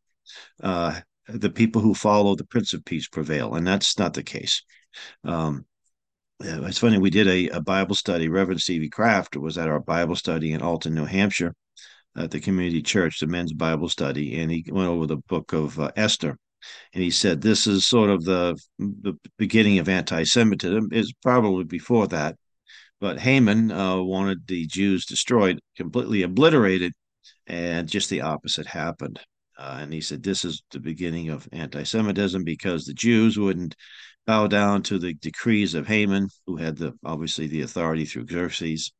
uh, 0.64 1.00
the 1.34 1.50
people 1.50 1.82
who 1.82 1.94
follow 1.94 2.36
the 2.36 2.46
Prince 2.46 2.74
of 2.74 2.86
Peace 2.86 3.08
prevail, 3.08 3.56
and 3.56 3.66
that's 3.66 3.98
not 3.98 4.14
the 4.14 4.24
case. 4.24 4.64
Um, 5.24 5.66
it's 6.42 6.78
funny. 6.78 6.98
We 6.98 7.10
did 7.10 7.28
a, 7.28 7.58
a, 7.58 7.62
Bible 7.62 7.96
study. 7.96 8.30
Reverend 8.30 8.62
Stevie 8.62 8.90
Kraft 8.90 9.36
was 9.36 9.58
at 9.58 9.68
our 9.68 9.80
Bible 9.80 10.16
study 10.16 10.54
in 10.54 10.62
Alton, 10.62 10.96
New 10.96 11.06
Hampshire, 11.06 11.54
at 12.16 12.32
the 12.32 12.40
community 12.40 12.82
church, 12.82 13.20
the 13.20 13.28
men's 13.28 13.54
Bible 13.54 13.90
study, 13.90 14.40
and 14.40 14.50
he 14.52 14.64
went 14.70 14.90
over 14.90 15.06
the 15.06 15.18
book 15.18 15.54
of 15.54 15.80
uh, 15.80 15.92
Esther. 15.96 16.38
And 16.94 17.04
he 17.04 17.12
said 17.12 17.42
this 17.42 17.68
is 17.68 17.88
sort 17.88 18.10
of 18.10 18.24
the 18.26 18.58
the 18.80 19.18
beginning 19.38 19.80
of 19.80 19.90
anti-Semitism. 19.90 20.90
Is 20.92 21.14
probably 21.22 21.64
before 21.64 22.08
that, 22.08 22.36
but 23.00 23.20
Haman 23.20 23.72
uh, 23.72 23.98
wanted 23.98 24.48
the 24.48 24.66
Jews 24.68 25.06
destroyed, 25.06 25.60
completely 25.78 26.24
obliterated, 26.24 26.94
and 27.48 27.88
just 27.88 28.10
the 28.10 28.22
opposite 28.22 28.68
happened. 28.68 29.20
Uh, 29.60 29.80
and 29.82 29.92
he 29.92 30.00
said 30.00 30.24
this 30.24 30.46
is 30.46 30.64
the 30.72 30.80
beginning 30.80 31.30
of 31.30 31.48
anti-Semitism 31.52 32.46
because 32.46 32.86
the 32.86 32.94
Jews 32.94 33.38
wouldn't 33.38 33.76
bow 34.26 34.48
down 34.48 34.82
to 34.84 34.98
the 34.98 35.14
decrees 35.16 35.74
of 35.74 35.86
Haman, 35.86 36.30
who 36.48 36.56
had 36.56 36.78
the 36.78 36.94
obviously 37.04 37.48
the 37.48 37.64
authority 37.64 38.06
through 38.06 38.28
Xerxes. 38.28 38.94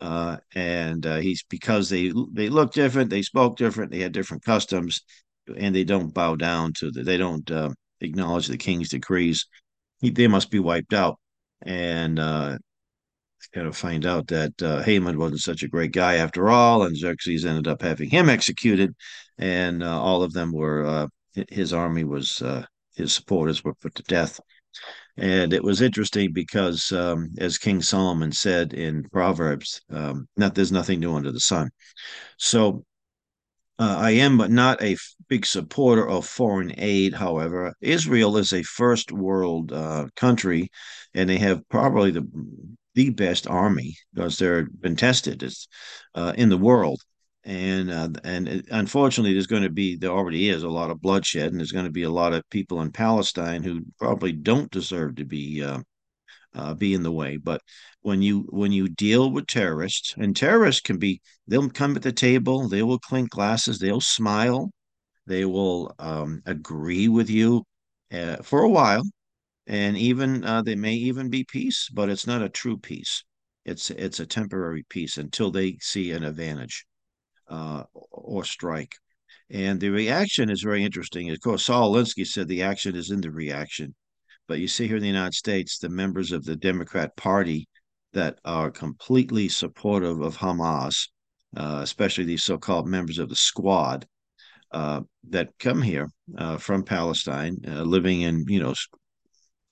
Uh, 0.00 0.36
and 0.54 1.04
uh, 1.06 1.16
he's 1.16 1.42
because 1.42 1.90
they 1.90 2.12
they 2.32 2.48
look 2.48 2.72
different, 2.72 3.10
they 3.10 3.22
spoke 3.22 3.56
different, 3.56 3.90
they 3.90 3.98
had 3.98 4.12
different 4.12 4.44
customs, 4.44 5.02
and 5.56 5.74
they 5.74 5.84
don't 5.84 6.14
bow 6.14 6.36
down 6.36 6.72
to 6.74 6.90
the 6.92 7.02
they 7.02 7.16
don't 7.16 7.50
uh, 7.50 7.70
acknowledge 8.00 8.46
the 8.46 8.56
king's 8.56 8.90
decrees. 8.90 9.46
He, 10.00 10.10
they 10.10 10.28
must 10.28 10.50
be 10.50 10.60
wiped 10.60 10.94
out. 10.94 11.18
And 11.62 12.18
kind 13.52 13.66
of 13.66 13.76
find 13.76 14.06
out 14.06 14.26
that 14.28 14.62
uh, 14.62 14.82
Haman 14.82 15.18
wasn't 15.18 15.40
such 15.40 15.62
a 15.62 15.68
great 15.68 15.92
guy 15.92 16.14
after 16.14 16.48
all, 16.48 16.84
and 16.84 16.96
Xerxes 16.96 17.44
ended 17.44 17.68
up 17.68 17.82
having 17.82 18.10
him 18.10 18.28
executed, 18.28 18.94
and 19.38 19.82
uh, 19.82 20.00
all 20.00 20.22
of 20.22 20.32
them 20.32 20.52
were 20.52 20.86
uh, 20.86 21.06
his 21.48 21.72
army 21.72 22.04
was 22.04 22.40
uh, 22.42 22.64
his 22.94 23.12
supporters 23.12 23.64
were 23.64 23.74
put 23.74 23.94
to 23.96 24.02
death. 24.04 24.40
And 25.16 25.52
it 25.52 25.62
was 25.62 25.82
interesting 25.82 26.32
because, 26.32 26.92
um, 26.92 27.30
as 27.38 27.58
King 27.58 27.82
Solomon 27.82 28.32
said 28.32 28.72
in 28.72 29.08
Proverbs, 29.10 29.80
um, 29.90 30.28
not 30.36 30.54
there's 30.54 30.72
nothing 30.72 31.00
new 31.00 31.14
under 31.14 31.32
the 31.32 31.40
sun. 31.40 31.70
So 32.38 32.84
uh, 33.78 33.96
I 33.98 34.10
am, 34.12 34.38
but 34.38 34.50
not 34.50 34.82
a 34.82 34.96
big 35.28 35.46
supporter 35.46 36.08
of 36.08 36.26
foreign 36.26 36.72
aid. 36.78 37.14
However, 37.14 37.74
Israel 37.80 38.36
is 38.36 38.52
a 38.52 38.62
first 38.62 39.10
world 39.10 39.72
uh, 39.72 40.06
country, 40.16 40.70
and 41.14 41.28
they 41.28 41.38
have 41.38 41.68
probably 41.68 42.10
the 42.10 42.26
the 42.94 43.10
best 43.10 43.46
army 43.46 43.96
because 44.12 44.38
they're 44.38 44.64
been 44.64 44.96
tested 44.96 45.42
uh, 46.14 46.32
in 46.36 46.48
the 46.48 46.58
world. 46.58 47.00
And 47.44 47.90
uh, 47.90 48.10
and 48.22 48.48
it, 48.48 48.66
unfortunately, 48.70 49.32
there's 49.32 49.46
going 49.46 49.62
to 49.62 49.70
be 49.70 49.96
there 49.96 50.10
already 50.10 50.50
is 50.50 50.62
a 50.62 50.68
lot 50.68 50.90
of 50.90 51.00
bloodshed, 51.00 51.50
and 51.50 51.58
there's 51.58 51.72
going 51.72 51.86
to 51.86 51.90
be 51.90 52.02
a 52.02 52.10
lot 52.10 52.34
of 52.34 52.48
people 52.50 52.82
in 52.82 52.92
Palestine 52.92 53.62
who 53.62 53.80
probably 53.98 54.32
don't 54.32 54.70
deserve 54.70 55.14
to 55.16 55.24
be 55.24 55.64
uh, 55.64 55.80
uh, 56.54 56.74
be 56.74 56.94
in 56.94 57.02
the 57.02 57.12
way. 57.12 57.38
But 57.38 57.62
when 58.02 58.22
you 58.22 58.46
when 58.50 58.72
you 58.72 58.88
deal 58.88 59.30
with 59.30 59.46
terrorists, 59.46 60.14
and 60.18 60.36
terrorists 60.36 60.82
can 60.82 60.98
be, 60.98 61.20
they'll 61.46 61.70
come 61.70 61.96
at 61.96 62.02
the 62.02 62.12
table, 62.12 62.68
they 62.68 62.82
will 62.82 62.98
clink 62.98 63.30
glasses, 63.30 63.78
they'll 63.78 64.00
smile, 64.00 64.70
they 65.26 65.44
will 65.44 65.94
um, 65.98 66.42
agree 66.46 67.08
with 67.08 67.30
you 67.30 67.64
uh, 68.12 68.36
for 68.42 68.62
a 68.62 68.68
while, 68.68 69.02
and 69.66 69.96
even 69.96 70.44
uh, 70.44 70.62
they 70.62 70.74
may 70.74 70.94
even 70.94 71.30
be 71.30 71.44
peace, 71.44 71.88
but 71.92 72.08
it's 72.08 72.26
not 72.26 72.42
a 72.42 72.48
true 72.48 72.78
peace. 72.78 73.24
It's 73.64 73.90
it's 73.90 74.20
a 74.20 74.26
temporary 74.26 74.84
peace 74.88 75.16
until 75.18 75.50
they 75.50 75.76
see 75.80 76.12
an 76.12 76.24
advantage 76.24 76.86
uh, 77.48 77.84
or 77.92 78.44
strike. 78.44 78.94
And 79.50 79.80
the 79.80 79.90
reaction 79.90 80.48
is 80.48 80.62
very 80.62 80.84
interesting. 80.84 81.30
Of 81.30 81.40
course, 81.40 81.66
Saul 81.66 81.92
Alinsky 81.92 82.26
said 82.26 82.48
the 82.48 82.62
action 82.62 82.94
is 82.94 83.10
in 83.10 83.20
the 83.20 83.30
reaction. 83.30 83.94
But 84.48 84.60
you 84.60 84.68
see 84.68 84.86
here 84.86 84.96
in 84.96 85.02
the 85.02 85.08
United 85.08 85.34
States, 85.34 85.78
the 85.78 85.88
members 85.88 86.32
of 86.32 86.44
the 86.44 86.56
Democrat 86.56 87.16
Party 87.16 87.68
that 88.12 88.38
are 88.44 88.70
completely 88.70 89.48
supportive 89.48 90.20
of 90.20 90.36
Hamas, 90.36 91.08
uh, 91.56 91.80
especially 91.82 92.24
these 92.24 92.44
so-called 92.44 92.88
members 92.88 93.18
of 93.18 93.28
the 93.28 93.36
Squad, 93.36 94.06
uh, 94.72 95.00
that 95.28 95.50
come 95.58 95.82
here 95.82 96.08
uh, 96.38 96.56
from 96.56 96.84
Palestine, 96.84 97.56
uh, 97.66 97.82
living 97.82 98.22
in 98.22 98.44
you 98.48 98.60
know 98.60 98.74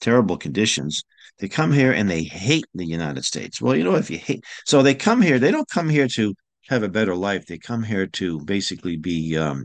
terrible 0.00 0.36
conditions. 0.36 1.02
They 1.38 1.48
come 1.48 1.72
here 1.72 1.92
and 1.92 2.08
they 2.10 2.24
hate 2.24 2.66
the 2.74 2.86
United 2.86 3.24
States. 3.24 3.60
Well, 3.60 3.76
you 3.76 3.84
know, 3.84 3.94
if 3.94 4.10
you 4.10 4.18
hate, 4.18 4.44
so 4.64 4.82
they 4.82 4.94
come 4.94 5.22
here, 5.22 5.38
they 5.38 5.50
don't 5.50 5.68
come 5.68 5.88
here 5.88 6.08
to 6.08 6.34
have 6.68 6.82
a 6.82 6.88
better 6.88 7.14
life. 7.14 7.46
They 7.46 7.58
come 7.58 7.82
here 7.82 8.06
to 8.06 8.40
basically 8.40 8.96
be, 8.96 9.36
um, 9.36 9.64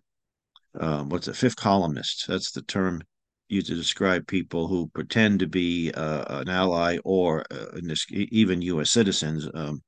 uh, 0.80 1.04
what's 1.04 1.28
a 1.28 1.34
fifth 1.34 1.56
columnist? 1.56 2.26
That's 2.28 2.52
the 2.52 2.62
term 2.64 3.02
used 3.50 3.68
to 3.68 3.76
describe 3.76 4.28
people 4.28 4.68
who 4.68 4.88
pretend 4.88 5.40
to 5.40 5.48
be 5.48 5.92
uh, 5.92 6.42
an 6.42 6.50
ally 6.50 6.98
or 7.04 7.44
uh, 7.52 7.66
this, 7.82 8.06
even 8.10 8.62
U.S. 8.62 8.90
citizens. 8.90 9.48
Um, 9.54 9.82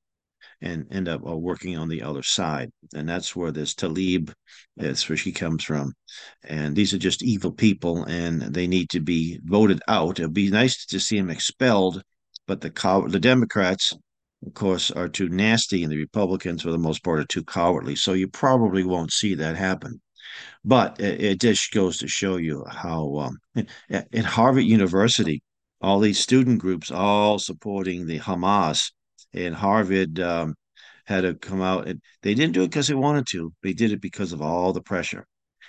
and 0.62 0.86
end 0.92 1.08
up 1.08 1.26
uh, 1.28 1.36
working 1.36 1.78
on 1.78 1.90
the 1.90 2.02
other 2.02 2.24
side. 2.24 2.72
And 2.94 3.08
that's 3.08 3.36
where 3.36 3.52
this 3.52 3.74
Tlaib, 3.74 4.34
that's 4.78 5.08
where 5.10 5.18
she 5.18 5.32
comes 5.32 5.64
from. 5.64 5.94
And 6.44 6.76
these 6.76 6.94
are 6.94 6.98
just 6.98 7.24
evil 7.24 7.52
people, 7.52 8.04
and 8.06 8.42
they 8.42 8.68
need 8.68 8.90
to 8.92 9.00
be 9.00 9.40
voted 9.44 9.82
out. 9.88 10.20
It'd 10.20 10.34
be 10.34 10.50
nice 10.50 10.86
to 10.88 11.00
see 11.00 11.18
them 11.18 11.30
expelled, 11.30 12.02
but 12.48 12.62
the 12.62 12.72
the 13.10 13.20
Democrats 13.20 13.94
of 14.46 14.54
course, 14.54 14.92
are 14.92 15.10
too 15.10 15.30
nasty, 15.30 15.84
and 15.84 15.92
the 15.92 15.98
Republicans, 15.98 16.62
for 16.62 16.72
the 16.72 16.78
most 16.78 17.04
part, 17.04 17.20
are 17.20 17.26
too 17.26 17.44
cowardly. 17.44 17.96
So 17.96 18.14
you 18.14 18.28
probably 18.28 18.84
won't 18.84 19.12
see 19.12 19.34
that 19.36 19.56
happen. 19.56 20.02
But 20.64 21.00
it, 21.00 21.22
it 21.22 21.42
just 21.42 21.72
goes 21.72 21.98
to 22.00 22.08
show 22.08 22.38
you 22.38 22.64
how 22.70 23.16
um, 23.18 23.38
at 23.90 24.26
Harvard 24.26 24.64
University, 24.64 25.42
all 25.82 26.00
these 26.00 26.20
student 26.20 26.60
groups 26.60 26.92
all 26.92 27.40
supporting 27.40 28.06
the 28.06 28.20
Hamas, 28.20 28.92
and 29.36 29.56
Harvard 29.56 30.20
um, 30.20 30.56
had 31.06 31.22
to 31.22 31.36
come 31.36 31.62
out 31.62 31.88
and 31.88 32.02
they 32.22 32.34
didn't 32.34 32.54
do 32.54 32.64
it 32.64 32.70
because 32.70 32.88
they 32.88 32.96
wanted 32.96 33.28
to. 33.28 33.54
They 33.64 33.74
did 33.74 33.92
it 33.92 34.02
because 34.02 34.34
of 34.34 34.42
all 34.42 34.74
the 34.74 34.82
pressure. 34.82 35.26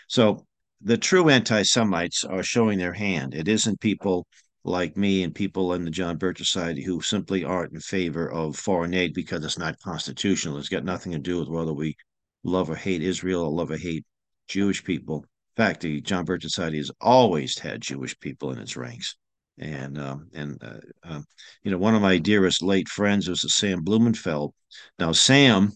So 0.09 0.47
the 0.81 0.97
true 0.97 1.29
anti-Semites 1.29 2.25
are 2.25 2.43
showing 2.43 2.79
their 2.79 2.93
hand. 2.93 3.35
It 3.35 3.49
isn't 3.49 3.81
people 3.81 4.27
like 4.65 4.97
me 4.97 5.23
and 5.23 5.35
people 5.35 5.75
in 5.75 5.85
the 5.85 5.91
John 5.91 6.17
Birch 6.17 6.39
Society 6.39 6.83
who 6.83 7.01
simply 7.01 7.45
aren't 7.45 7.73
in 7.73 7.81
favor 7.81 8.31
of 8.31 8.57
foreign 8.57 8.95
aid 8.95 9.15
because 9.15 9.45
it's 9.45 9.59
not 9.59 9.79
constitutional. 9.81 10.59
It's 10.59 10.69
got 10.69 10.85
nothing 10.85 11.13
to 11.13 11.19
do 11.19 11.39
with 11.39 11.49
whether 11.49 11.73
we 11.73 11.97
love 12.43 12.69
or 12.69 12.75
hate 12.75 13.03
Israel 13.03 13.45
or 13.45 13.51
love 13.51 13.71
or 13.71 13.77
hate 13.77 14.05
Jewish 14.49 14.83
people. 14.83 15.19
In 15.57 15.65
fact, 15.65 15.81
the 15.83 16.01
John 16.01 16.25
Birch 16.25 16.43
Society 16.43 16.79
has 16.79 16.91
always 17.01 17.59
had 17.59 17.81
Jewish 17.81 18.19
people 18.19 18.53
in 18.53 18.59
its 18.59 18.77
ranks. 18.77 19.17
And 19.59 19.99
um, 19.99 20.29
and 20.35 20.63
uh, 20.63 20.81
uh, 21.03 21.21
you 21.63 21.71
know, 21.71 21.79
one 21.79 21.95
of 21.95 22.03
my 22.03 22.19
dearest 22.19 22.63
late 22.63 22.89
friends 22.89 23.29
was 23.29 23.43
Sam 23.55 23.83
Blumenfeld. 23.83 24.53
Now, 24.99 25.13
Sam 25.13 25.73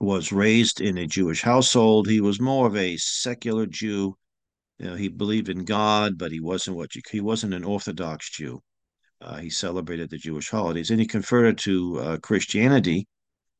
was 0.00 0.32
raised 0.32 0.80
in 0.80 0.98
a 0.98 1.06
Jewish 1.06 1.42
household. 1.42 2.08
He 2.08 2.20
was 2.20 2.40
more 2.40 2.66
of 2.66 2.76
a 2.76 2.96
secular 2.98 3.66
Jew. 3.66 4.16
You 4.78 4.86
know, 4.86 4.94
he 4.94 5.08
believed 5.08 5.48
in 5.48 5.64
God, 5.64 6.18
but 6.18 6.32
he 6.32 6.40
wasn't 6.40 6.76
what 6.76 6.94
you, 6.94 7.02
he 7.10 7.20
wasn't 7.20 7.54
an 7.54 7.64
Orthodox 7.64 8.30
Jew. 8.30 8.62
Uh, 9.20 9.36
he 9.36 9.50
celebrated 9.50 10.08
the 10.10 10.16
Jewish 10.16 10.48
holidays, 10.50 10.90
and 10.90 11.00
he 11.00 11.06
converted 11.06 11.58
to 11.58 11.98
uh, 12.00 12.16
Christianity. 12.18 13.06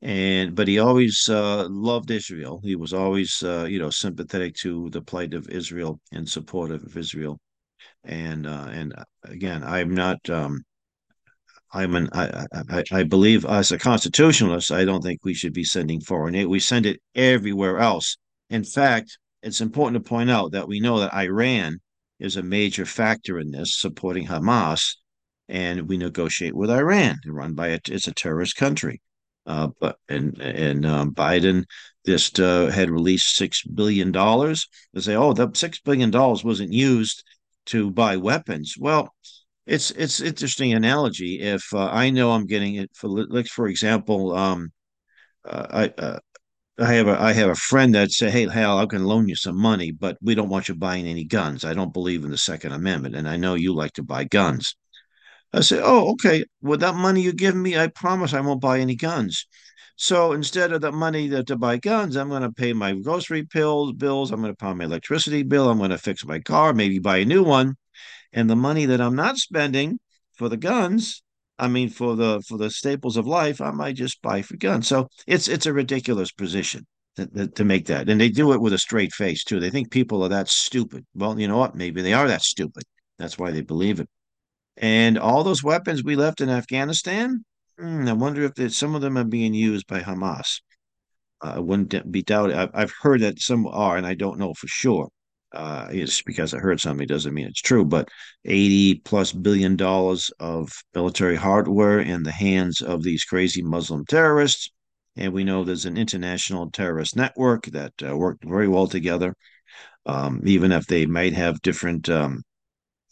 And 0.02 0.54
but 0.54 0.66
he 0.66 0.78
always 0.78 1.28
uh, 1.28 1.66
loved 1.68 2.10
Israel. 2.10 2.60
He 2.64 2.74
was 2.74 2.94
always, 2.94 3.42
uh, 3.42 3.66
you 3.68 3.78
know, 3.78 3.90
sympathetic 3.90 4.54
to 4.56 4.88
the 4.90 5.02
plight 5.02 5.34
of 5.34 5.48
Israel 5.50 6.00
and 6.12 6.26
supportive 6.28 6.82
of 6.84 6.96
Israel. 6.96 7.38
And 8.04 8.46
uh, 8.46 8.68
and 8.70 8.94
uh, 8.96 9.04
again, 9.24 9.62
I'm 9.62 9.94
not 9.94 10.28
um, 10.30 10.62
I'm 11.72 11.94
an 11.94 12.08
I, 12.12 12.46
I, 12.52 12.84
I 12.92 13.02
believe 13.04 13.44
as 13.44 13.70
a 13.70 13.78
constitutionalist, 13.78 14.72
I 14.72 14.84
don't 14.84 15.02
think 15.02 15.24
we 15.24 15.34
should 15.34 15.52
be 15.52 15.64
sending 15.64 16.00
foreign 16.00 16.34
aid. 16.34 16.46
We 16.46 16.60
send 16.60 16.86
it 16.86 17.00
everywhere 17.14 17.78
else. 17.78 18.16
In 18.48 18.64
fact, 18.64 19.18
it's 19.42 19.60
important 19.60 20.02
to 20.02 20.08
point 20.08 20.30
out 20.30 20.52
that 20.52 20.68
we 20.68 20.80
know 20.80 21.00
that 21.00 21.14
Iran 21.14 21.78
is 22.18 22.36
a 22.36 22.42
major 22.42 22.84
factor 22.84 23.38
in 23.38 23.50
this, 23.50 23.78
supporting 23.78 24.26
Hamas, 24.26 24.96
and 25.48 25.88
we 25.88 25.96
negotiate 25.96 26.54
with 26.54 26.70
Iran, 26.70 27.18
run 27.26 27.54
by 27.54 27.68
it. 27.68 27.88
It's 27.88 28.08
a 28.08 28.12
terrorist 28.14 28.56
country. 28.56 29.00
Uh, 29.46 29.68
but 29.80 29.96
and 30.08 30.38
and 30.40 30.84
um, 30.84 31.14
Biden 31.14 31.64
just 32.06 32.38
uh, 32.40 32.66
had 32.66 32.90
released 32.90 33.36
six 33.36 33.62
billion 33.62 34.12
dollars. 34.12 34.66
They 34.92 35.00
say, 35.00 35.16
oh, 35.16 35.32
that 35.34 35.56
six 35.56 35.80
billion 35.80 36.10
dollars 36.10 36.44
wasn't 36.44 36.72
used 36.72 37.24
to 37.70 37.90
buy 37.90 38.16
weapons. 38.16 38.74
Well, 38.78 39.14
it's 39.66 39.90
it's 39.92 40.20
interesting 40.20 40.72
analogy. 40.74 41.40
If 41.40 41.62
uh, 41.74 41.88
I 41.90 42.10
know 42.10 42.32
I'm 42.32 42.46
getting 42.46 42.76
it 42.76 42.90
for 42.94 43.08
like 43.08 43.46
for 43.48 43.68
example, 43.68 44.34
um, 44.36 44.72
uh, 45.44 45.66
I 45.98 46.02
uh, 46.02 46.18
I 46.80 46.94
have 46.94 47.08
a 47.08 47.20
I 47.22 47.32
have 47.34 47.50
a 47.50 47.54
friend 47.56 47.94
that 47.94 48.12
said, 48.12 48.32
"Hey, 48.32 48.48
Hal, 48.48 48.78
I 48.78 48.86
can 48.86 49.04
loan 49.04 49.28
you 49.28 49.36
some 49.36 49.56
money, 49.58 49.92
but 49.92 50.18
we 50.22 50.34
don't 50.34 50.48
want 50.50 50.68
you 50.68 50.74
buying 50.76 51.06
any 51.06 51.24
guns. 51.24 51.64
I 51.64 51.74
don't 51.74 51.92
believe 51.94 52.24
in 52.24 52.30
the 52.32 52.38
Second 52.38 52.72
Amendment, 52.72 53.16
and 53.16 53.28
I 53.28 53.36
know 53.38 53.54
you 53.54 53.74
like 53.74 53.92
to 53.94 54.02
buy 54.04 54.24
guns." 54.24 54.76
I 55.52 55.60
say, 55.62 55.80
"Oh, 55.82 56.10
okay. 56.12 56.44
With 56.62 56.80
that 56.80 56.94
money 56.96 57.22
you 57.22 57.32
give 57.32 57.54
me, 57.56 57.78
I 57.78 57.88
promise 57.88 58.34
I 58.34 58.40
won't 58.40 58.60
buy 58.60 58.80
any 58.80 58.96
guns." 58.96 59.46
So 60.02 60.32
instead 60.32 60.72
of 60.72 60.80
the 60.80 60.92
money 60.92 61.28
that, 61.28 61.46
to 61.48 61.56
buy 61.56 61.76
guns, 61.76 62.16
I'm 62.16 62.30
going 62.30 62.42
to 62.42 62.52
pay 62.52 62.72
my 62.72 62.94
grocery 62.94 63.42
bills. 63.42 63.92
Bills. 63.92 64.30
I'm 64.30 64.40
going 64.40 64.52
to 64.52 64.56
pay 64.56 64.72
my 64.72 64.84
electricity 64.84 65.42
bill. 65.42 65.68
I'm 65.68 65.78
going 65.78 65.90
to 65.90 65.98
fix 65.98 66.24
my 66.24 66.38
car, 66.40 66.72
maybe 66.72 66.98
buy 66.98 67.18
a 67.18 67.24
new 67.24 67.42
one 67.42 67.76
and 68.32 68.48
the 68.48 68.56
money 68.56 68.86
that 68.86 69.00
I'm 69.00 69.16
not 69.16 69.38
spending 69.38 69.98
for 70.34 70.48
the 70.48 70.56
guns, 70.56 71.22
I 71.58 71.68
mean 71.68 71.90
for 71.90 72.16
the 72.16 72.42
for 72.46 72.56
the 72.56 72.70
staples 72.70 73.16
of 73.16 73.26
life, 73.26 73.60
I 73.60 73.70
might 73.70 73.96
just 73.96 74.22
buy 74.22 74.42
for 74.42 74.56
guns. 74.56 74.88
So 74.88 75.08
it's 75.26 75.48
it's 75.48 75.66
a 75.66 75.72
ridiculous 75.72 76.32
position 76.32 76.86
to, 77.16 77.48
to 77.48 77.64
make 77.64 77.86
that, 77.86 78.08
and 78.08 78.20
they 78.20 78.28
do 78.30 78.52
it 78.52 78.60
with 78.60 78.72
a 78.72 78.78
straight 78.78 79.12
face 79.12 79.44
too. 79.44 79.60
They 79.60 79.70
think 79.70 79.90
people 79.90 80.22
are 80.22 80.28
that 80.28 80.48
stupid. 80.48 81.04
Well, 81.14 81.38
you 81.38 81.48
know 81.48 81.58
what? 81.58 81.74
Maybe 81.74 82.02
they 82.02 82.14
are 82.14 82.28
that 82.28 82.42
stupid. 82.42 82.84
That's 83.18 83.38
why 83.38 83.50
they 83.50 83.62
believe 83.62 84.00
it. 84.00 84.08
And 84.76 85.18
all 85.18 85.44
those 85.44 85.62
weapons 85.62 86.02
we 86.02 86.16
left 86.16 86.40
in 86.40 86.48
Afghanistan, 86.48 87.44
hmm, 87.80 88.08
I 88.08 88.12
wonder 88.12 88.42
if 88.56 88.74
some 88.74 88.94
of 88.94 89.02
them 89.02 89.16
are 89.18 89.24
being 89.24 89.54
used 89.54 89.86
by 89.86 90.00
Hamas. 90.00 90.60
I 91.42 91.58
wouldn't 91.60 92.12
be 92.12 92.22
doubted. 92.22 92.56
I've, 92.56 92.70
I've 92.74 92.94
heard 93.02 93.22
that 93.22 93.40
some 93.40 93.66
are, 93.66 93.96
and 93.96 94.06
I 94.06 94.14
don't 94.14 94.38
know 94.38 94.54
for 94.54 94.68
sure 94.68 95.08
uh, 95.52 95.88
it's 95.90 96.22
because 96.22 96.54
I 96.54 96.58
heard 96.58 96.80
something 96.80 97.06
doesn't 97.06 97.34
mean 97.34 97.46
it's 97.48 97.60
true, 97.60 97.84
but 97.84 98.08
80 98.44 98.96
plus 99.04 99.32
billion 99.32 99.76
dollars 99.76 100.30
of 100.38 100.70
military 100.94 101.36
hardware 101.36 101.98
in 102.00 102.22
the 102.22 102.32
hands 102.32 102.80
of 102.80 103.02
these 103.02 103.24
crazy 103.24 103.62
Muslim 103.62 104.04
terrorists. 104.06 104.70
And 105.16 105.32
we 105.32 105.44
know 105.44 105.64
there's 105.64 105.86
an 105.86 105.96
international 105.98 106.70
terrorist 106.70 107.16
network 107.16 107.66
that 107.66 107.92
uh, 108.06 108.16
worked 108.16 108.44
very 108.44 108.68
well 108.68 108.86
together, 108.86 109.34
um, 110.06 110.40
even 110.44 110.72
if 110.72 110.86
they 110.86 111.06
might 111.06 111.34
have 111.34 111.62
different, 111.62 112.08
um, 112.08 112.42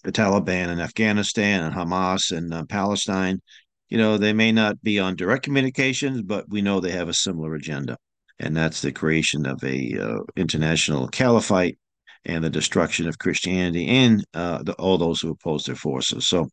the 0.05 0.13
Taliban 0.13 0.69
in 0.69 0.81
Afghanistan 0.81 1.65
and 1.65 1.75
Hamas 1.75 2.37
in 2.37 2.53
uh, 2.53 2.65
Palestine. 2.67 3.41
You 3.89 3.99
know, 3.99 4.19
they 4.19 4.33
may 4.33 4.53
not 4.53 4.83
be 4.83 4.99
on 4.99 5.17
direct 5.17 5.45
communications, 5.45 6.23
but 6.23 6.49
we 6.49 6.63
know 6.63 6.81
they 6.81 6.93
have 6.93 7.09
a 7.09 7.15
similar 7.15 7.55
agenda. 7.55 7.97
And 8.39 8.57
that's 8.57 8.81
the 8.81 8.93
creation 8.93 9.47
of 9.47 9.63
a 9.65 9.99
uh, 9.99 10.19
international 10.37 11.09
caliphate 11.09 11.79
and 12.25 12.45
the 12.45 12.51
destruction 12.51 13.09
of 13.09 13.19
Christianity 13.19 13.89
and 13.89 14.25
uh, 14.35 14.63
the, 14.63 14.75
all 14.75 14.99
those 14.99 15.21
who 15.21 15.31
oppose 15.31 15.65
their 15.65 15.75
forces. 15.75 16.29
So 16.29 16.49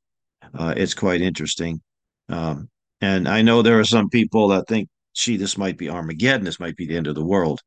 uh, 0.53 0.73
it's 0.77 0.93
quite 0.93 1.21
interesting. 1.21 1.81
Um, 2.29 2.69
and 3.01 3.27
I 3.27 3.41
know 3.41 3.61
there 3.61 3.79
are 3.79 3.85
some 3.85 4.09
people 4.09 4.47
that 4.49 4.67
think, 4.67 4.89
gee, 5.13 5.37
this 5.37 5.57
might 5.57 5.77
be 5.77 5.89
Armageddon. 5.89 6.45
This 6.45 6.59
might 6.59 6.75
be 6.75 6.87
the 6.87 6.97
end 6.97 7.07
of 7.07 7.15
the 7.15 7.25
world. 7.25 7.61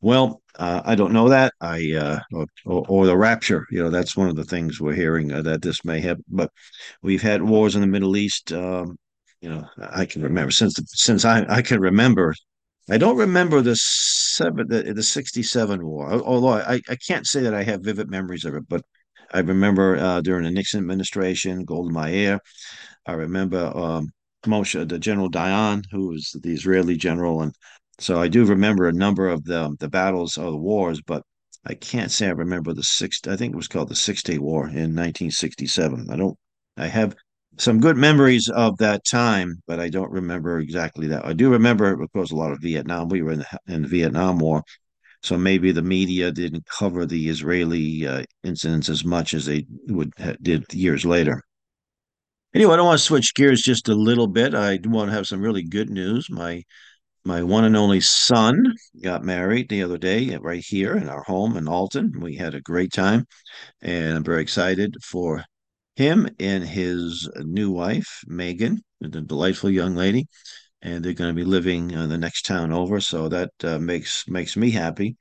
Well, 0.00 0.42
uh, 0.56 0.82
I 0.84 0.94
don't 0.94 1.12
know 1.12 1.28
that. 1.30 1.52
I 1.60 1.92
uh, 1.94 2.20
or, 2.64 2.84
or, 2.88 3.06
the 3.06 3.16
rapture. 3.16 3.66
You 3.70 3.82
know, 3.82 3.90
that's 3.90 4.16
one 4.16 4.28
of 4.28 4.36
the 4.36 4.44
things 4.44 4.80
we're 4.80 4.94
hearing 4.94 5.32
uh, 5.32 5.42
that 5.42 5.62
this 5.62 5.84
may 5.84 6.00
have. 6.00 6.18
But 6.28 6.50
we've 7.02 7.22
had 7.22 7.42
wars 7.42 7.74
in 7.74 7.80
the 7.80 7.86
Middle 7.86 8.16
East. 8.16 8.52
Um, 8.52 8.96
you 9.44 9.50
know, 9.50 9.68
I 9.78 10.06
can 10.06 10.22
remember 10.22 10.50
since 10.50 10.72
the, 10.74 10.84
since 10.88 11.26
I 11.26 11.44
I 11.48 11.60
can 11.60 11.78
remember 11.78 12.34
I 12.90 12.96
don't 12.96 13.18
remember 13.18 13.60
the 13.60 13.76
seven 13.76 14.68
the, 14.68 14.94
the 14.94 15.02
67 15.02 15.86
war, 15.86 16.10
although 16.12 16.54
I, 16.54 16.80
I 16.88 16.96
can't 16.96 17.26
say 17.26 17.42
that 17.42 17.52
I 17.54 17.62
have 17.62 17.82
vivid 17.82 18.08
memories 18.10 18.46
of 18.46 18.54
it, 18.54 18.66
but 18.68 18.82
I 19.34 19.40
remember 19.40 19.96
uh, 19.96 20.22
during 20.22 20.44
the 20.44 20.50
Nixon 20.50 20.80
administration, 20.80 21.64
Golda 21.66 21.92
Meir. 21.92 22.40
I 23.06 23.12
remember 23.12 23.70
um, 23.76 24.08
Moshe, 24.46 24.88
the 24.88 24.98
General 24.98 25.30
Dayan, 25.30 25.84
who 25.90 26.08
was 26.08 26.30
the 26.42 26.52
Israeli 26.52 26.96
general, 26.96 27.42
and 27.42 27.54
so 28.00 28.18
I 28.20 28.28
do 28.28 28.46
remember 28.46 28.88
a 28.88 28.92
number 28.92 29.28
of 29.28 29.44
the 29.44 29.76
the 29.78 29.90
battles 29.90 30.38
or 30.38 30.50
the 30.50 30.56
wars, 30.56 31.02
but 31.02 31.22
I 31.66 31.74
can't 31.74 32.10
say 32.10 32.28
I 32.28 32.30
remember 32.30 32.72
the 32.72 32.82
sixth. 32.82 33.28
I 33.28 33.36
think 33.36 33.52
it 33.52 33.56
was 33.62 33.68
called 33.68 33.90
the 33.90 33.94
Six 33.94 34.22
Day 34.22 34.38
War 34.38 34.62
in 34.68 34.96
1967. 34.96 36.08
I 36.10 36.16
don't. 36.16 36.38
I 36.78 36.86
have 36.86 37.14
some 37.56 37.80
good 37.80 37.96
memories 37.96 38.48
of 38.48 38.76
that 38.78 39.04
time, 39.04 39.62
but 39.66 39.80
I 39.80 39.88
don't 39.88 40.10
remember 40.10 40.58
exactly 40.58 41.06
that. 41.08 41.24
I 41.24 41.32
do 41.32 41.50
remember, 41.50 42.00
of 42.00 42.12
course, 42.12 42.30
a 42.30 42.36
lot 42.36 42.52
of 42.52 42.60
Vietnam. 42.60 43.08
We 43.08 43.22
were 43.22 43.32
in 43.32 43.38
the, 43.40 43.58
in 43.68 43.82
the 43.82 43.88
Vietnam 43.88 44.38
War, 44.38 44.62
so 45.22 45.38
maybe 45.38 45.72
the 45.72 45.82
media 45.82 46.30
didn't 46.32 46.66
cover 46.66 47.06
the 47.06 47.28
Israeli 47.28 48.06
uh, 48.06 48.24
incidents 48.42 48.88
as 48.88 49.04
much 49.04 49.34
as 49.34 49.46
they 49.46 49.66
would 49.88 50.12
did 50.42 50.72
years 50.72 51.04
later. 51.04 51.42
Anyway, 52.54 52.72
I 52.72 52.76
don't 52.76 52.86
want 52.86 52.98
to 52.98 53.04
switch 53.04 53.34
gears 53.34 53.62
just 53.62 53.88
a 53.88 53.94
little 53.94 54.28
bit. 54.28 54.54
I 54.54 54.76
do 54.76 54.90
want 54.90 55.10
to 55.10 55.14
have 55.16 55.26
some 55.26 55.40
really 55.40 55.64
good 55.64 55.90
news. 55.90 56.28
My 56.30 56.62
my 57.24 57.42
one 57.42 57.64
and 57.64 57.76
only 57.76 58.00
son 58.00 58.62
got 59.02 59.24
married 59.24 59.68
the 59.68 59.82
other 59.82 59.96
day 59.96 60.36
right 60.36 60.62
here 60.64 60.96
in 60.96 61.08
our 61.08 61.22
home 61.22 61.56
in 61.56 61.66
Alton. 61.68 62.12
We 62.20 62.36
had 62.36 62.54
a 62.54 62.60
great 62.60 62.92
time, 62.92 63.26
and 63.80 64.16
I'm 64.18 64.24
very 64.24 64.42
excited 64.42 64.96
for 65.02 65.44
him 65.96 66.28
and 66.40 66.64
his 66.64 67.28
new 67.36 67.70
wife, 67.70 68.22
Megan, 68.26 68.82
a 69.02 69.08
delightful 69.08 69.70
young 69.70 69.94
lady, 69.94 70.26
and 70.82 71.04
they're 71.04 71.12
going 71.12 71.30
to 71.30 71.34
be 71.34 71.44
living 71.44 71.90
in 71.92 72.08
the 72.08 72.18
next 72.18 72.44
town 72.44 72.72
over. 72.72 73.00
So 73.00 73.28
that 73.28 73.50
uh, 73.62 73.78
makes 73.78 74.26
makes 74.28 74.56
me 74.56 74.70
happy. 74.70 75.16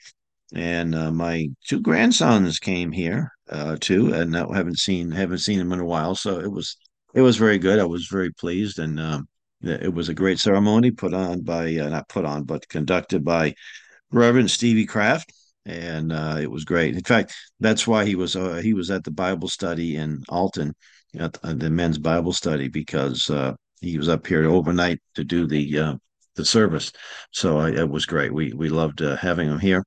And 0.53 0.93
uh, 0.93 1.11
my 1.11 1.47
two 1.65 1.79
grandsons 1.79 2.59
came 2.59 2.91
here 2.91 3.31
uh, 3.49 3.77
too, 3.79 4.13
and 4.13 4.35
I 4.35 4.45
haven't 4.55 4.79
seen 4.79 5.11
haven't 5.11 5.39
seen 5.39 5.59
them 5.59 5.71
in 5.71 5.79
a 5.79 5.85
while. 5.85 6.15
So 6.15 6.39
it 6.39 6.51
was 6.51 6.77
it 7.13 7.21
was 7.21 7.37
very 7.37 7.57
good. 7.57 7.79
I 7.79 7.85
was 7.85 8.07
very 8.07 8.31
pleased, 8.31 8.79
and 8.79 8.99
um, 8.99 9.27
it 9.61 9.93
was 9.93 10.09
a 10.09 10.13
great 10.13 10.39
ceremony 10.39 10.91
put 10.91 11.13
on 11.13 11.41
by 11.41 11.75
uh, 11.77 11.89
not 11.89 12.09
put 12.09 12.25
on, 12.25 12.43
but 12.43 12.67
conducted 12.67 13.23
by 13.23 13.53
Reverend 14.11 14.51
Stevie 14.51 14.85
Kraft 14.85 15.31
and 15.65 16.11
uh, 16.11 16.37
it 16.41 16.49
was 16.49 16.65
great. 16.65 16.95
In 16.95 17.03
fact, 17.03 17.33
that's 17.59 17.87
why 17.87 18.05
he 18.05 18.15
was 18.15 18.35
uh, 18.35 18.55
he 18.55 18.73
was 18.73 18.91
at 18.91 19.03
the 19.03 19.11
Bible 19.11 19.47
study 19.47 19.95
in 19.95 20.23
Alton, 20.29 20.73
at 21.17 21.37
the 21.41 21.69
men's 21.69 21.97
Bible 21.97 22.33
study, 22.33 22.67
because 22.67 23.29
uh, 23.29 23.53
he 23.81 23.97
was 23.97 24.09
up 24.09 24.25
here 24.27 24.45
overnight 24.45 24.99
to 25.15 25.23
do 25.23 25.47
the 25.47 25.79
uh, 25.79 25.95
the 26.35 26.45
service. 26.45 26.91
So 27.31 27.57
I, 27.57 27.71
it 27.71 27.89
was 27.89 28.05
great. 28.05 28.33
We 28.33 28.53
we 28.53 28.69
loved 28.69 29.01
uh, 29.01 29.15
having 29.17 29.49
him 29.49 29.59
here. 29.59 29.83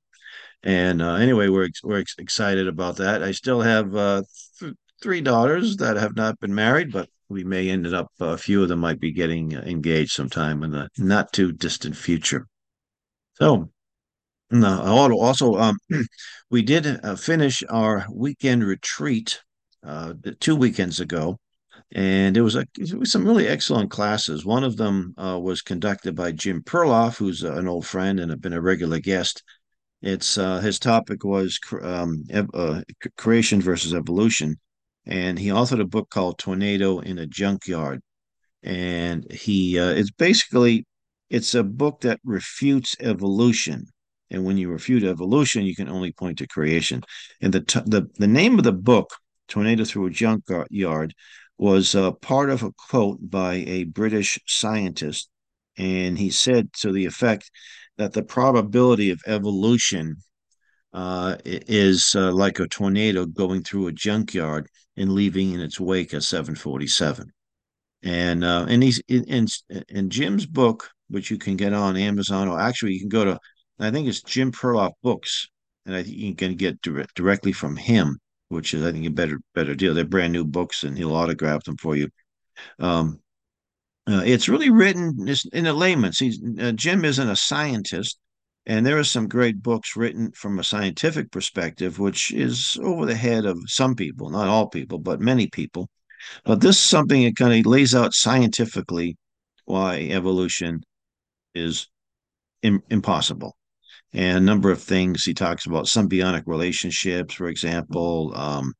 And 0.63 1.01
uh, 1.01 1.15
anyway, 1.15 1.49
we're 1.49 1.69
we're 1.83 2.03
excited 2.17 2.67
about 2.67 2.97
that. 2.97 3.23
I 3.23 3.31
still 3.31 3.61
have 3.61 3.91
th- 4.59 4.73
three 5.01 5.21
daughters 5.21 5.77
that 5.77 5.97
have 5.97 6.15
not 6.15 6.39
been 6.39 6.55
married, 6.55 6.91
but 6.91 7.09
we 7.29 7.43
may 7.43 7.69
end 7.69 7.87
up 7.93 8.11
a 8.19 8.37
few 8.37 8.63
of 8.63 8.69
them 8.69 8.79
might 8.79 8.99
be 8.99 9.11
getting 9.11 9.51
engaged 9.51 10.11
sometime 10.11 10.63
in 10.63 10.71
the 10.71 10.89
not 10.97 11.31
too 11.33 11.51
distant 11.51 11.95
future. 11.95 12.47
So, 13.35 13.69
no, 14.51 15.17
also, 15.19 15.55
um, 15.55 15.77
we 16.49 16.61
did 16.61 16.85
uh, 17.03 17.15
finish 17.15 17.63
our 17.69 18.05
weekend 18.11 18.63
retreat 18.63 19.41
uh, 19.85 20.13
two 20.39 20.55
weekends 20.55 20.99
ago, 20.99 21.37
and 21.93 22.37
it 22.37 22.41
was, 22.41 22.55
a, 22.55 22.65
it 22.77 22.93
was 22.97 23.11
some 23.11 23.25
really 23.25 23.47
excellent 23.47 23.91
classes. 23.91 24.45
One 24.45 24.63
of 24.63 24.77
them 24.77 25.13
uh, 25.17 25.39
was 25.39 25.61
conducted 25.61 26.15
by 26.15 26.31
Jim 26.31 26.61
Perloff, 26.63 27.17
who's 27.17 27.43
an 27.43 27.67
old 27.67 27.85
friend 27.85 28.19
and 28.19 28.31
have 28.31 28.41
been 28.41 28.53
a 28.53 28.61
regular 28.61 28.99
guest. 28.99 29.43
It's 30.01 30.37
uh, 30.37 30.59
his 30.59 30.79
topic 30.79 31.23
was 31.23 31.59
um, 31.81 32.23
uh, 32.53 32.81
creation 33.17 33.61
versus 33.61 33.93
evolution, 33.93 34.57
and 35.05 35.39
he 35.39 35.47
authored 35.47 35.81
a 35.81 35.85
book 35.85 36.09
called 36.09 36.37
Tornado 36.37 36.99
in 36.99 37.17
a 37.17 37.25
Junkyard. 37.25 38.01
And 38.63 39.29
he 39.31 39.79
uh, 39.79 39.89
it's 39.89 40.11
basically 40.11 40.85
it's 41.29 41.55
a 41.55 41.63
book 41.63 42.01
that 42.01 42.19
refutes 42.23 42.95
evolution. 42.99 43.87
And 44.29 44.43
when 44.45 44.57
you 44.57 44.69
refute 44.69 45.03
evolution, 45.03 45.65
you 45.65 45.75
can 45.75 45.89
only 45.89 46.11
point 46.11 46.39
to 46.39 46.47
creation. 46.47 47.03
And 47.41 47.53
the 47.53 47.61
the 47.85 48.09
the 48.15 48.27
name 48.27 48.57
of 48.57 48.63
the 48.63 48.73
book, 48.73 49.11
Tornado 49.47 49.85
Through 49.85 50.07
a 50.07 50.09
Junkyard, 50.09 51.13
was 51.57 51.95
uh, 51.95 52.11
part 52.11 52.49
of 52.49 52.63
a 52.63 52.71
quote 52.71 53.19
by 53.21 53.55
a 53.55 53.85
British 53.85 54.39
scientist, 54.45 55.29
and 55.77 56.17
he 56.17 56.29
said 56.29 56.73
to 56.73 56.91
the 56.91 57.05
effect 57.05 57.49
that 57.97 58.13
the 58.13 58.23
probability 58.23 59.09
of 59.09 59.21
evolution 59.25 60.17
uh, 60.93 61.37
is 61.45 62.15
uh, 62.15 62.31
like 62.31 62.59
a 62.59 62.67
tornado 62.67 63.25
going 63.25 63.63
through 63.63 63.87
a 63.87 63.91
junkyard 63.91 64.67
and 64.95 65.11
leaving 65.11 65.53
in 65.53 65.59
its 65.59 65.79
wake 65.79 66.13
a 66.13 66.21
747. 66.21 67.31
And 68.03 68.43
uh, 68.43 68.65
and 68.69 68.83
he's 68.83 69.01
in, 69.07 69.47
in 69.89 70.09
Jim's 70.09 70.45
book, 70.45 70.89
which 71.09 71.31
you 71.31 71.37
can 71.37 71.55
get 71.55 71.73
on 71.73 71.97
Amazon, 71.97 72.47
or 72.47 72.59
actually 72.59 72.93
you 72.93 72.99
can 72.99 73.09
go 73.09 73.25
to, 73.25 73.39
I 73.79 73.91
think 73.91 74.07
it's 74.07 74.21
Jim 74.21 74.51
Perloff 74.51 74.93
Books, 75.03 75.47
and 75.85 75.95
I 75.95 76.03
think 76.03 76.17
you 76.17 76.35
can 76.35 76.55
get 76.55 76.81
direct, 76.81 77.15
directly 77.15 77.51
from 77.51 77.75
him, 77.75 78.17
which 78.49 78.73
is 78.73 78.83
I 78.83 78.91
think 78.91 79.05
a 79.05 79.11
better 79.11 79.39
better 79.53 79.75
deal. 79.75 79.93
They're 79.93 80.05
brand 80.05 80.33
new 80.33 80.45
books, 80.45 80.83
and 80.83 80.97
he'll 80.97 81.15
autograph 81.15 81.63
them 81.63 81.77
for 81.77 81.95
you. 81.95 82.09
Um, 82.79 83.19
uh, 84.07 84.23
it's 84.25 84.49
really 84.49 84.69
written 84.69 85.27
in 85.51 85.65
a 85.65 85.73
layman's. 85.73 86.19
He's, 86.19 86.39
uh, 86.59 86.71
Jim 86.71 87.03
isn't 87.03 87.29
a 87.29 87.35
scientist, 87.35 88.17
and 88.65 88.85
there 88.85 88.97
are 88.97 89.03
some 89.03 89.27
great 89.27 89.61
books 89.61 89.95
written 89.95 90.31
from 90.31 90.59
a 90.59 90.63
scientific 90.63 91.29
perspective, 91.31 91.99
which 91.99 92.31
is 92.31 92.79
over 92.81 93.05
the 93.05 93.15
head 93.15 93.45
of 93.45 93.59
some 93.67 93.95
people, 93.95 94.29
not 94.29 94.47
all 94.47 94.67
people, 94.67 94.97
but 94.97 95.19
many 95.19 95.47
people. 95.47 95.89
But 96.45 96.61
this 96.61 96.77
is 96.77 96.81
something 96.81 97.23
that 97.23 97.35
kind 97.35 97.59
of 97.59 97.65
lays 97.65 97.93
out 97.93 98.13
scientifically 98.13 99.17
why 99.65 99.99
evolution 99.99 100.81
is 101.53 101.87
Im- 102.63 102.83
impossible. 102.89 103.56
And 104.13 104.37
a 104.37 104.41
number 104.41 104.71
of 104.71 104.81
things 104.81 105.23
he 105.23 105.33
talks 105.33 105.65
about 105.65 105.85
symbiotic 105.85 106.43
relationships, 106.45 107.33
for 107.33 107.47
example. 107.47 108.33
Um, 108.35 108.73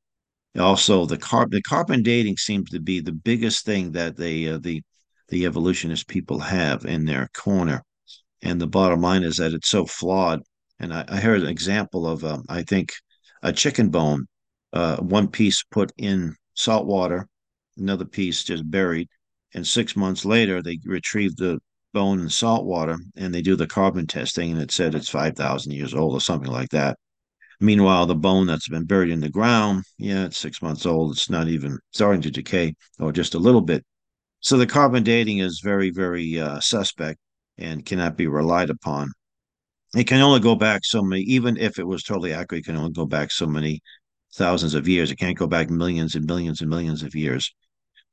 also, 0.57 1.05
the 1.05 1.17
carb 1.17 1.51
the 1.51 1.61
carbon 1.61 2.01
dating 2.03 2.37
seems 2.37 2.69
to 2.71 2.79
be 2.79 2.99
the 2.99 3.11
biggest 3.11 3.65
thing 3.65 3.91
that 3.91 4.17
they 4.17 4.47
uh, 4.47 4.57
the 4.59 4.81
the 5.29 5.45
evolutionist 5.45 6.07
people 6.07 6.39
have 6.39 6.85
in 6.85 7.05
their 7.05 7.29
corner. 7.33 7.83
And 8.41 8.61
the 8.61 8.67
bottom 8.67 9.01
line 9.01 9.23
is 9.23 9.37
that 9.37 9.53
it's 9.53 9.69
so 9.69 9.85
flawed. 9.85 10.41
And 10.79 10.93
I, 10.93 11.05
I 11.07 11.19
heard 11.19 11.41
an 11.41 11.49
example 11.49 12.07
of, 12.07 12.23
um, 12.23 12.43
I 12.49 12.63
think, 12.63 12.93
a 13.43 13.51
chicken 13.51 13.89
bone, 13.89 14.27
uh, 14.73 14.97
one 14.97 15.27
piece 15.27 15.63
put 15.63 15.91
in 15.97 16.35
salt 16.53 16.85
water, 16.85 17.27
another 17.77 18.05
piece 18.05 18.43
just 18.43 18.69
buried. 18.69 19.07
And 19.53 19.65
six 19.65 19.95
months 19.95 20.23
later, 20.25 20.61
they 20.61 20.79
retrieved 20.85 21.37
the 21.37 21.59
bone 21.97 22.19
in 22.19 22.29
salt 22.29 22.63
water 22.63 22.95
and 23.15 23.33
they 23.33 23.41
do 23.41 23.55
the 23.55 23.65
carbon 23.65 24.05
testing, 24.05 24.51
and 24.51 24.61
it 24.61 24.69
said 24.69 24.93
it's 24.93 25.09
5,000 25.09 25.71
years 25.71 25.95
old 25.95 26.13
or 26.13 26.21
something 26.21 26.51
like 26.51 26.69
that. 26.69 26.95
Meanwhile, 27.59 28.05
the 28.05 28.13
bone 28.13 28.45
that's 28.45 28.69
been 28.69 28.85
buried 28.85 29.09
in 29.09 29.19
the 29.19 29.31
ground, 29.31 29.83
yeah, 29.97 30.25
it's 30.25 30.37
six 30.37 30.61
months 30.61 30.85
old. 30.85 31.13
It's 31.13 31.27
not 31.27 31.47
even 31.47 31.79
starting 31.91 32.21
to 32.21 32.29
decay 32.29 32.75
or 32.99 33.11
just 33.11 33.33
a 33.33 33.39
little 33.39 33.61
bit. 33.61 33.83
So 34.41 34.57
the 34.57 34.67
carbon 34.67 35.01
dating 35.01 35.39
is 35.39 35.59
very, 35.63 35.89
very 35.89 36.39
uh, 36.39 36.59
suspect 36.59 37.17
and 37.57 37.83
cannot 37.83 38.15
be 38.15 38.27
relied 38.27 38.69
upon. 38.69 39.11
It 39.95 40.03
can 40.03 40.21
only 40.21 40.39
go 40.39 40.53
back 40.53 40.81
so 40.85 41.01
many, 41.01 41.23
even 41.23 41.57
if 41.57 41.79
it 41.79 41.87
was 41.87 42.03
totally 42.03 42.31
accurate, 42.31 42.61
it 42.61 42.65
can 42.65 42.75
only 42.75 42.91
go 42.91 43.07
back 43.07 43.31
so 43.31 43.47
many 43.47 43.81
thousands 44.35 44.75
of 44.75 44.87
years. 44.87 45.09
It 45.09 45.15
can't 45.15 45.35
go 45.35 45.47
back 45.47 45.71
millions 45.71 46.13
and 46.13 46.27
millions 46.27 46.61
and 46.61 46.69
millions 46.69 47.01
of 47.01 47.15
years. 47.15 47.51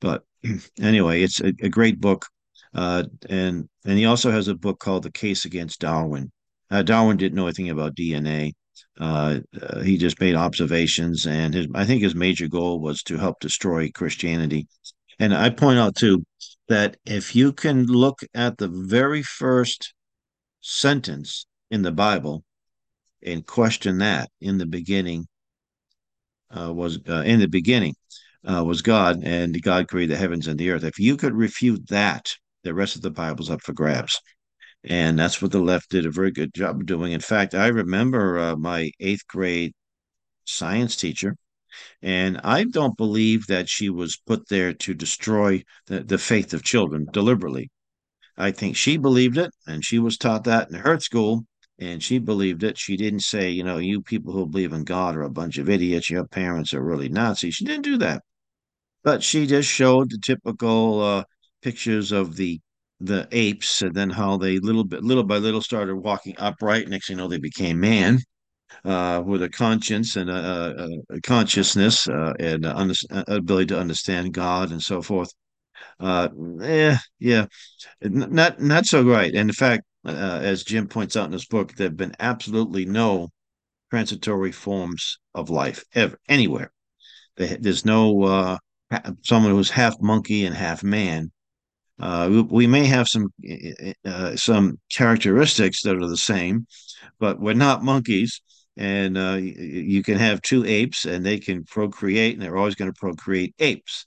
But 0.01 0.23
anyway, 0.81 1.21
it's 1.21 1.39
a, 1.39 1.53
a 1.61 1.69
great 1.69 2.01
book. 2.01 2.25
Uh, 2.75 3.05
and 3.29 3.69
and 3.85 3.97
he 3.97 4.05
also 4.05 4.31
has 4.31 4.49
a 4.49 4.55
book 4.55 4.79
called 4.79 5.03
The 5.03 5.11
Case 5.11 5.45
Against 5.45 5.79
Darwin. 5.79 6.31
Uh, 6.69 6.83
Darwin 6.83 7.15
didn't 7.15 7.35
know 7.35 7.45
anything 7.45 7.69
about 7.69 7.95
DNA. 7.95 8.51
Uh, 8.99 9.39
uh, 9.61 9.79
he 9.79 9.97
just 9.97 10.19
made 10.19 10.35
observations, 10.35 11.25
and 11.25 11.53
his 11.53 11.67
I 11.73 11.85
think 11.85 12.01
his 12.01 12.15
major 12.15 12.49
goal 12.49 12.81
was 12.81 13.01
to 13.03 13.17
help 13.17 13.39
destroy 13.39 13.89
Christianity. 13.91 14.67
And 15.19 15.33
I 15.33 15.49
point 15.49 15.79
out 15.79 15.95
too 15.95 16.25
that 16.67 16.97
if 17.05 17.33
you 17.33 17.53
can 17.53 17.85
look 17.85 18.19
at 18.33 18.57
the 18.57 18.67
very 18.67 19.23
first 19.23 19.93
sentence 20.59 21.45
in 21.71 21.81
the 21.81 21.93
Bible 21.93 22.43
and 23.23 23.45
question 23.45 23.99
that 23.99 24.29
in 24.41 24.57
the 24.57 24.65
beginning 24.65 25.27
uh, 26.49 26.73
was 26.73 26.99
uh, 27.07 27.23
in 27.25 27.39
the 27.39 27.47
beginning 27.47 27.95
was 28.43 28.81
God 28.81 29.23
and 29.23 29.59
God 29.61 29.87
created 29.87 30.13
the 30.13 30.19
heavens 30.19 30.47
and 30.47 30.59
the 30.59 30.71
earth. 30.71 30.83
If 30.83 30.99
you 30.99 31.15
could 31.15 31.33
refute 31.33 31.87
that, 31.87 32.35
the 32.65 32.73
rest 32.73 32.97
of 32.97 33.01
the 33.01 33.11
Bible's 33.11 33.49
up 33.49 33.61
for 33.61 33.73
grabs. 33.73 34.19
And 34.83 35.17
that's 35.17 35.41
what 35.41 35.51
the 35.51 35.59
left 35.59 35.89
did 35.89 36.05
a 36.05 36.11
very 36.11 36.31
good 36.31 36.53
job 36.53 36.75
of 36.81 36.85
doing. 36.85 37.13
In 37.13 37.21
fact, 37.21 37.55
I 37.55 37.67
remember 37.67 38.37
uh, 38.37 38.55
my 38.57 38.91
eighth 38.99 39.25
grade 39.27 39.73
science 40.43 40.97
teacher 40.97 41.35
and 42.01 42.39
I 42.43 42.63
don't 42.65 42.97
believe 42.97 43.47
that 43.47 43.69
she 43.69 43.89
was 43.89 44.17
put 44.17 44.47
there 44.47 44.73
to 44.73 44.93
destroy 44.93 45.63
the, 45.87 46.03
the 46.03 46.17
faith 46.17 46.53
of 46.53 46.63
children 46.63 47.07
deliberately. 47.11 47.69
I 48.37 48.51
think 48.51 48.75
she 48.75 48.97
believed 48.97 49.37
it, 49.37 49.51
and 49.65 49.83
she 49.83 49.99
was 49.99 50.17
taught 50.17 50.43
that 50.45 50.69
in 50.69 50.75
her 50.75 50.99
school, 50.99 51.45
and 51.79 52.03
she 52.03 52.19
believed 52.19 52.63
it. 52.63 52.77
She 52.77 52.97
didn't 52.97 53.21
say, 53.21 53.49
you 53.49 53.63
know, 53.63 53.77
you 53.77 54.01
people 54.01 54.33
who 54.33 54.45
believe 54.45 54.73
in 54.73 54.83
God 54.83 55.15
are 55.15 55.23
a 55.23 55.29
bunch 55.29 55.57
of 55.57 55.69
idiots. 55.69 56.09
Your 56.09 56.25
parents 56.27 56.73
are 56.73 56.83
really 56.83 57.09
Nazis. 57.09 57.55
She 57.55 57.65
didn't 57.65 57.83
do 57.83 57.97
that, 57.97 58.23
but 59.03 59.23
she 59.23 59.47
just 59.47 59.69
showed 59.69 60.09
the 60.09 60.19
typical 60.19 61.01
uh, 61.01 61.23
pictures 61.65 62.11
of 62.11 62.35
the 62.35 62.59
the 63.01 63.27
apes, 63.31 63.81
and 63.81 63.93
then 63.93 64.09
how 64.09 64.37
they 64.37 64.57
little 64.59 64.85
bit, 64.85 65.03
little 65.03 65.23
by 65.23 65.37
little, 65.37 65.61
started 65.61 65.95
walking 65.95 66.35
upright. 66.37 66.87
Next 66.87 67.07
thing 67.07 67.17
you 67.17 67.21
know, 67.21 67.27
they 67.27 67.39
became 67.39 67.79
man 67.79 68.19
uh, 68.85 69.21
with 69.25 69.41
a 69.43 69.49
conscience 69.49 70.15
and 70.15 70.29
a, 70.29 70.89
a, 71.11 71.15
a 71.15 71.21
consciousness 71.21 72.07
uh, 72.07 72.33
and 72.39 72.65
a 72.65 72.77
under, 72.77 72.95
ability 73.27 73.67
to 73.67 73.79
understand 73.79 74.33
God 74.33 74.71
and 74.71 74.81
so 74.81 75.01
forth. 75.01 75.31
Uh, 75.99 76.29
yeah, 76.59 76.97
yeah, 77.19 77.45
not 78.01 78.61
not 78.61 78.85
so 78.85 79.03
great. 79.03 79.35
And 79.35 79.49
in 79.49 79.53
fact, 79.53 79.83
uh, 80.05 80.39
as 80.51 80.63
Jim 80.63 80.87
points 80.87 81.17
out 81.17 81.25
in 81.25 81.33
his 81.33 81.47
book, 81.47 81.73
there 81.73 81.87
have 81.87 81.97
been 81.97 82.15
absolutely 82.19 82.85
no 82.85 83.29
transitory 83.89 84.51
forms 84.51 85.17
of 85.33 85.49
life 85.49 85.83
ever 85.93 86.17
anywhere. 86.29 86.71
There's 87.37 87.85
no 87.85 88.23
uh, 88.23 88.57
someone 89.23 89.51
who's 89.51 89.69
half 89.69 89.95
monkey 90.01 90.45
and 90.45 90.55
half 90.55 90.83
man. 90.83 91.31
Uh, 91.99 92.43
we, 92.49 92.67
may 92.67 92.85
have 92.85 93.07
some 93.07 93.29
uh, 94.05 94.35
some 94.35 94.77
characteristics 94.93 95.81
that 95.83 95.95
are 95.95 96.09
the 96.09 96.17
same, 96.17 96.67
but 97.19 97.39
we're 97.39 97.53
not 97.53 97.83
monkeys 97.83 98.41
and 98.77 99.17
uh, 99.17 99.37
you 99.39 100.03
can 100.03 100.17
have 100.17 100.41
two 100.41 100.65
apes 100.65 101.05
and 101.05 101.25
they 101.25 101.39
can 101.39 101.63
procreate 101.63 102.33
and 102.33 102.41
they're 102.41 102.57
always 102.57 102.75
going 102.75 102.91
to 102.91 102.99
procreate 102.99 103.55
apes. 103.59 104.05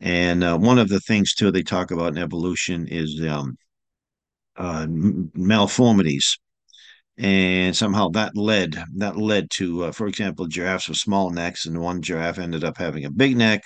And 0.00 0.42
uh, 0.42 0.58
one 0.58 0.78
of 0.78 0.88
the 0.88 1.00
things 1.00 1.34
too 1.34 1.50
they 1.50 1.62
talk 1.62 1.90
about 1.90 2.12
in 2.12 2.18
evolution 2.18 2.86
is 2.88 3.20
um, 3.28 3.56
uh, 4.56 4.86
malformities. 4.88 6.38
And 7.16 7.76
somehow 7.76 8.10
that 8.10 8.36
led 8.36 8.80
that 8.96 9.16
led 9.16 9.50
to 9.54 9.84
uh, 9.86 9.92
for 9.92 10.06
example 10.06 10.46
giraffes 10.46 10.88
with 10.88 10.98
small 10.98 11.30
necks 11.30 11.66
and 11.66 11.80
one 11.80 12.00
giraffe 12.00 12.38
ended 12.38 12.62
up 12.62 12.78
having 12.78 13.04
a 13.04 13.10
big 13.10 13.36
neck 13.36 13.62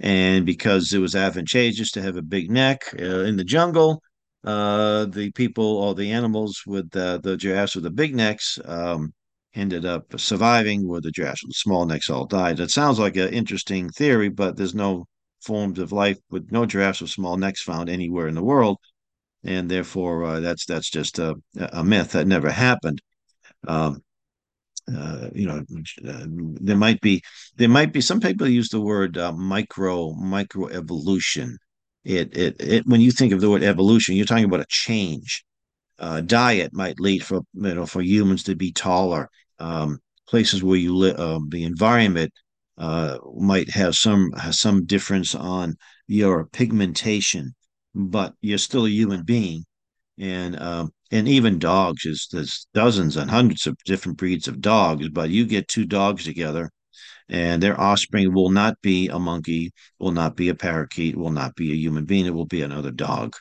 and 0.00 0.46
because 0.46 0.92
it 0.92 0.98
was 0.98 1.14
advantageous 1.14 1.90
to 1.92 2.02
have 2.02 2.16
a 2.16 2.22
big 2.22 2.50
neck 2.50 2.82
uh, 2.98 3.20
in 3.20 3.36
the 3.36 3.44
jungle 3.44 4.02
uh, 4.44 5.04
the 5.06 5.30
people 5.32 5.64
or 5.64 5.94
the 5.94 6.10
animals 6.12 6.62
with 6.66 6.90
the 6.90 7.36
giraffes 7.38 7.74
with 7.74 7.84
the 7.84 7.90
big 7.90 8.14
necks 8.14 8.58
um, 8.64 9.12
ended 9.54 9.84
up 9.84 10.18
surviving, 10.18 10.88
where 10.88 11.00
the 11.00 11.10
giraffes 11.10 11.44
with 11.44 11.54
small 11.54 11.84
necks 11.84 12.08
all 12.08 12.26
died. 12.26 12.60
It 12.60 12.70
sounds 12.70 12.98
like 12.98 13.16
an 13.16 13.32
interesting 13.32 13.90
theory, 13.90 14.28
but 14.28 14.56
there's 14.56 14.74
no 14.74 15.06
forms 15.42 15.78
of 15.78 15.92
life 15.92 16.18
with 16.30 16.50
no 16.52 16.66
giraffes 16.66 17.00
with 17.00 17.10
small 17.10 17.36
necks 17.36 17.62
found 17.62 17.88
anywhere 17.90 18.28
in 18.28 18.34
the 18.34 18.44
world, 18.44 18.78
and 19.44 19.70
therefore 19.70 20.24
uh, 20.24 20.40
that's 20.40 20.64
that's 20.66 20.90
just 20.90 21.18
a, 21.18 21.34
a 21.72 21.84
myth 21.84 22.12
that 22.12 22.26
never 22.26 22.50
happened. 22.50 23.00
Um, 23.68 24.02
uh, 24.96 25.28
you 25.34 25.46
know, 25.46 25.64
uh, 26.08 26.26
there 26.60 26.76
might 26.76 27.00
be 27.00 27.22
there 27.56 27.68
might 27.68 27.92
be 27.92 28.00
some 28.00 28.20
people 28.20 28.48
use 28.48 28.68
the 28.68 28.80
word 28.80 29.18
uh, 29.18 29.32
micro 29.32 30.12
micro 30.12 30.68
evolution. 30.68 31.58
It, 32.04 32.36
it 32.36 32.56
it 32.60 32.86
when 32.86 33.00
you 33.00 33.10
think 33.10 33.32
of 33.32 33.40
the 33.40 33.50
word 33.50 33.62
evolution, 33.62 34.16
you're 34.16 34.26
talking 34.26 34.44
about 34.44 34.60
a 34.60 34.66
change. 34.68 35.44
Uh, 35.98 36.20
diet 36.22 36.72
might 36.72 36.98
lead 37.00 37.24
for 37.24 37.42
you 37.54 37.74
know 37.74 37.86
for 37.86 38.02
humans 38.02 38.42
to 38.44 38.54
be 38.56 38.72
taller. 38.72 39.28
Um, 39.58 39.98
places 40.28 40.62
where 40.62 40.78
you 40.78 40.96
live, 40.96 41.18
uh, 41.18 41.40
the 41.48 41.64
environment 41.64 42.32
uh, 42.78 43.18
might 43.36 43.70
have 43.70 43.94
some 43.94 44.30
some 44.50 44.86
difference 44.86 45.34
on 45.34 45.76
your 46.06 46.46
pigmentation, 46.46 47.54
but 47.94 48.34
you're 48.40 48.58
still 48.58 48.86
a 48.86 48.90
human 48.90 49.24
being, 49.24 49.64
and 50.20 50.60
um, 50.60 50.92
and 51.10 51.26
even 51.26 51.58
dogs 51.58 52.04
is 52.04 52.28
there's 52.30 52.66
dozens 52.74 53.16
and 53.16 53.30
hundreds 53.30 53.66
of 53.66 53.76
different 53.84 54.18
breeds 54.18 54.46
of 54.46 54.60
dogs, 54.60 55.08
but 55.08 55.30
you 55.30 55.46
get 55.46 55.66
two 55.66 55.86
dogs 55.86 56.24
together 56.24 56.70
and 57.30 57.62
their 57.62 57.80
offspring 57.80 58.34
will 58.34 58.50
not 58.50 58.80
be 58.82 59.08
a 59.08 59.18
monkey, 59.18 59.72
will 60.00 60.10
not 60.10 60.36
be 60.36 60.48
a 60.48 60.54
parakeet, 60.54 61.16
will 61.16 61.30
not 61.30 61.54
be 61.54 61.72
a 61.72 61.76
human 61.76 62.04
being. 62.04 62.26
It 62.26 62.34
will 62.34 62.46
be 62.46 62.62
another 62.62 62.90
dog, 62.90 63.34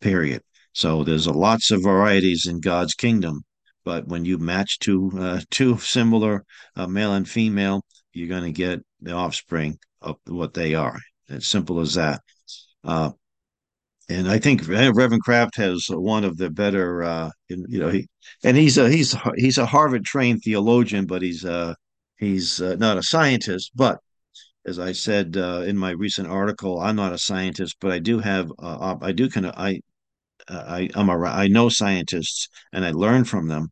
period. 0.00 0.42
So 0.74 1.02
there's 1.04 1.26
a 1.26 1.32
lots 1.32 1.70
of 1.72 1.82
varieties 1.82 2.46
in 2.46 2.60
God's 2.60 2.94
kingdom, 2.94 3.42
but 3.84 4.06
when 4.06 4.24
you 4.24 4.38
match 4.38 4.78
two 4.78 5.10
uh, 5.18 5.40
two 5.50 5.76
similar 5.78 6.44
uh, 6.76 6.86
male 6.86 7.14
and 7.14 7.28
female, 7.28 7.84
you're 8.12 8.28
going 8.28 8.44
to 8.44 8.52
get 8.52 8.80
the 9.00 9.12
offspring 9.12 9.78
of 10.00 10.16
what 10.26 10.54
they 10.54 10.74
are. 10.74 10.98
As 11.28 11.48
simple 11.48 11.80
as 11.80 11.94
that. 11.94 12.20
Uh, 12.84 13.10
and 14.12 14.28
I 14.28 14.38
think 14.38 14.68
Reverend 14.68 15.22
Kraft 15.22 15.56
has 15.56 15.86
one 15.88 16.24
of 16.24 16.36
the 16.36 16.50
better, 16.50 17.02
uh, 17.02 17.30
you 17.48 17.78
know, 17.80 17.88
he 17.88 18.08
and 18.44 18.56
he's 18.56 18.76
a 18.78 18.90
he's 18.90 19.16
he's 19.36 19.58
a 19.58 19.66
Harvard 19.66 20.04
trained 20.04 20.42
theologian, 20.42 21.06
but 21.06 21.22
he's 21.22 21.44
uh 21.44 21.74
he's 22.18 22.60
uh, 22.60 22.76
not 22.76 22.98
a 22.98 23.02
scientist. 23.02 23.72
But 23.74 23.98
as 24.66 24.78
I 24.78 24.92
said 24.92 25.36
uh, 25.36 25.62
in 25.66 25.78
my 25.78 25.90
recent 25.90 26.28
article, 26.28 26.80
I'm 26.80 26.96
not 26.96 27.12
a 27.12 27.18
scientist, 27.18 27.76
but 27.80 27.90
I 27.90 27.98
do 28.00 28.18
have 28.18 28.52
uh, 28.58 28.96
I 29.00 29.12
do 29.12 29.30
kind 29.30 29.46
of 29.46 29.54
I 29.56 29.80
I 30.48 30.90
I'm 30.94 31.08
a 31.08 31.18
I 31.24 31.48
know 31.48 31.68
scientists 31.68 32.48
and 32.72 32.84
I 32.84 32.90
learn 32.92 33.24
from 33.24 33.48
them. 33.48 33.70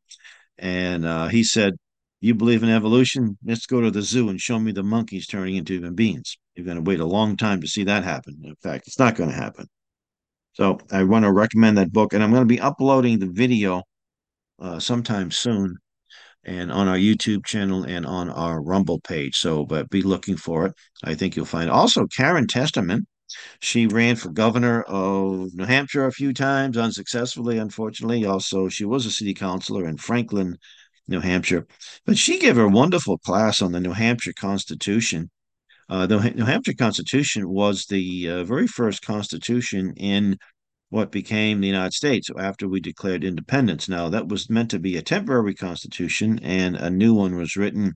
And 0.58 1.06
uh, 1.06 1.28
he 1.28 1.44
said, 1.44 1.74
"You 2.20 2.34
believe 2.34 2.62
in 2.62 2.70
evolution? 2.70 3.38
Let's 3.44 3.66
go 3.66 3.80
to 3.80 3.90
the 3.90 4.02
zoo 4.02 4.28
and 4.30 4.40
show 4.40 4.58
me 4.58 4.72
the 4.72 4.82
monkeys 4.82 5.26
turning 5.26 5.56
into 5.56 5.74
human 5.74 5.94
beings. 5.94 6.36
You're 6.54 6.66
going 6.66 6.76
to 6.76 6.82
wait 6.82 7.00
a 7.00 7.06
long 7.06 7.36
time 7.36 7.60
to 7.62 7.68
see 7.68 7.84
that 7.84 8.04
happen. 8.04 8.40
In 8.44 8.56
fact, 8.62 8.86
it's 8.86 8.98
not 8.98 9.16
going 9.16 9.30
to 9.30 9.36
happen." 9.36 9.66
So 10.52 10.78
I 10.90 11.04
want 11.04 11.24
to 11.24 11.32
recommend 11.32 11.78
that 11.78 11.92
book, 11.92 12.12
and 12.12 12.22
I'm 12.22 12.30
going 12.30 12.42
to 12.42 12.46
be 12.46 12.60
uploading 12.60 13.18
the 13.18 13.30
video 13.30 13.82
uh, 14.58 14.78
sometime 14.78 15.30
soon, 15.30 15.76
and 16.44 16.72
on 16.72 16.88
our 16.88 16.96
YouTube 16.96 17.44
channel 17.44 17.84
and 17.84 18.04
on 18.04 18.30
our 18.30 18.62
Rumble 18.62 19.00
page. 19.00 19.36
So, 19.36 19.64
but 19.64 19.90
be 19.90 20.02
looking 20.02 20.36
for 20.36 20.66
it. 20.66 20.74
I 21.04 21.14
think 21.14 21.36
you'll 21.36 21.46
find. 21.46 21.70
Also, 21.70 22.06
Karen 22.06 22.46
Testerman. 22.46 23.02
She 23.60 23.86
ran 23.86 24.16
for 24.16 24.30
governor 24.30 24.82
of 24.82 25.54
New 25.54 25.64
Hampshire 25.64 26.06
a 26.06 26.12
few 26.12 26.32
times, 26.32 26.76
unsuccessfully, 26.76 27.58
unfortunately. 27.58 28.24
Also, 28.24 28.68
she 28.68 28.84
was 28.84 29.06
a 29.06 29.10
city 29.12 29.34
councilor 29.34 29.86
in 29.86 29.98
Franklin, 29.98 30.58
New 31.06 31.20
Hampshire. 31.20 31.64
But 32.04 32.18
she 32.18 32.40
gave 32.40 32.58
a 32.58 32.66
wonderful 32.66 33.18
class 33.18 33.62
on 33.62 33.70
the 33.70 33.78
New 33.78 33.92
Hampshire 33.92 34.32
Constitution 34.32 35.30
uh, 35.90 36.06
the 36.06 36.30
New 36.30 36.44
Hampshire 36.44 36.74
Constitution 36.74 37.48
was 37.48 37.86
the 37.86 38.30
uh, 38.30 38.44
very 38.44 38.68
first 38.68 39.02
constitution 39.02 39.92
in 39.96 40.38
what 40.88 41.10
became 41.10 41.60
the 41.60 41.66
United 41.66 41.92
States 41.92 42.30
after 42.38 42.68
we 42.68 42.80
declared 42.80 43.24
independence. 43.24 43.88
Now, 43.88 44.08
that 44.08 44.28
was 44.28 44.48
meant 44.48 44.70
to 44.70 44.78
be 44.78 44.96
a 44.96 45.02
temporary 45.02 45.54
constitution, 45.54 46.38
and 46.44 46.76
a 46.76 46.90
new 46.90 47.14
one 47.14 47.34
was 47.34 47.56
written, 47.56 47.94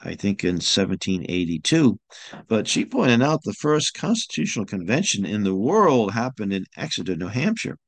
I 0.00 0.14
think, 0.14 0.44
in 0.44 0.54
1782. 0.54 1.98
But 2.46 2.68
she 2.68 2.84
pointed 2.84 3.20
out 3.20 3.40
the 3.42 3.52
first 3.52 3.94
constitutional 3.94 4.64
convention 4.64 5.26
in 5.26 5.42
the 5.42 5.56
world 5.56 6.12
happened 6.12 6.52
in 6.52 6.66
Exeter, 6.76 7.16
New 7.16 7.28
Hampshire, 7.28 7.78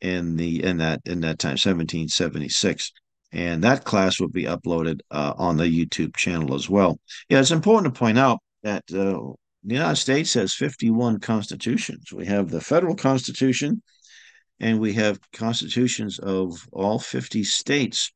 in 0.00 0.34
the 0.36 0.64
in 0.64 0.78
that 0.78 1.00
in 1.04 1.20
that 1.20 1.38
time, 1.38 1.50
1776 1.52 2.90
and 3.32 3.62
that 3.62 3.84
class 3.84 4.18
will 4.18 4.28
be 4.28 4.42
uploaded 4.42 4.98
uh, 5.12 5.32
on 5.36 5.56
the 5.56 5.64
YouTube 5.64 6.16
channel 6.16 6.52
as 6.52 6.68
well. 6.68 6.98
Yeah, 7.28 7.38
it's 7.38 7.52
important 7.52 7.94
to 7.94 7.96
point 7.96 8.18
out 8.18 8.40
that 8.62 8.84
uh, 8.92 9.32
the 9.64 9.74
United 9.74 9.96
States 9.96 10.34
has 10.34 10.54
51 10.54 11.20
constitutions. 11.20 12.12
We 12.12 12.26
have 12.26 12.50
the 12.50 12.60
federal 12.60 12.94
constitution, 12.94 13.82
and 14.58 14.80
we 14.80 14.92
have 14.94 15.18
constitutions 15.32 16.18
of 16.18 16.66
all 16.72 16.98
50 16.98 17.44
states. 17.44 18.12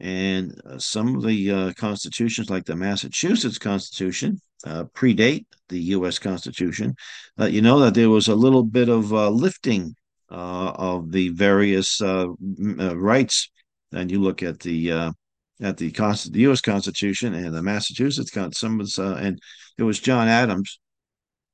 And 0.00 0.54
uh, 0.64 0.78
some 0.78 1.16
of 1.16 1.24
the 1.24 1.50
uh, 1.50 1.72
constitutions, 1.72 2.50
like 2.50 2.64
the 2.64 2.76
Massachusetts 2.76 3.58
Constitution, 3.58 4.40
uh, 4.64 4.84
predate 4.94 5.46
the 5.68 5.80
U.S. 5.96 6.18
Constitution. 6.18 6.94
you 7.38 7.62
know 7.62 7.80
that 7.80 7.94
there 7.94 8.10
was 8.10 8.28
a 8.28 8.34
little 8.34 8.64
bit 8.64 8.88
of 8.88 9.12
uh, 9.12 9.28
lifting 9.30 9.94
uh, 10.30 10.72
of 10.74 11.10
the 11.10 11.30
various 11.30 12.00
rights. 12.00 13.50
And 13.92 14.10
you 14.10 14.20
look 14.20 14.42
at 14.42 14.60
the 14.60 15.12
at 15.60 15.76
the, 15.76 15.90
the 15.90 16.40
U.S. 16.40 16.60
Constitution 16.60 17.34
and 17.34 17.54
the 17.54 17.62
Massachusetts 17.62 18.30
Constitution, 18.30 19.04
uh, 19.04 19.16
and 19.16 19.40
it 19.78 19.84
was 19.84 20.00
John 20.00 20.28
Adams 20.28 20.80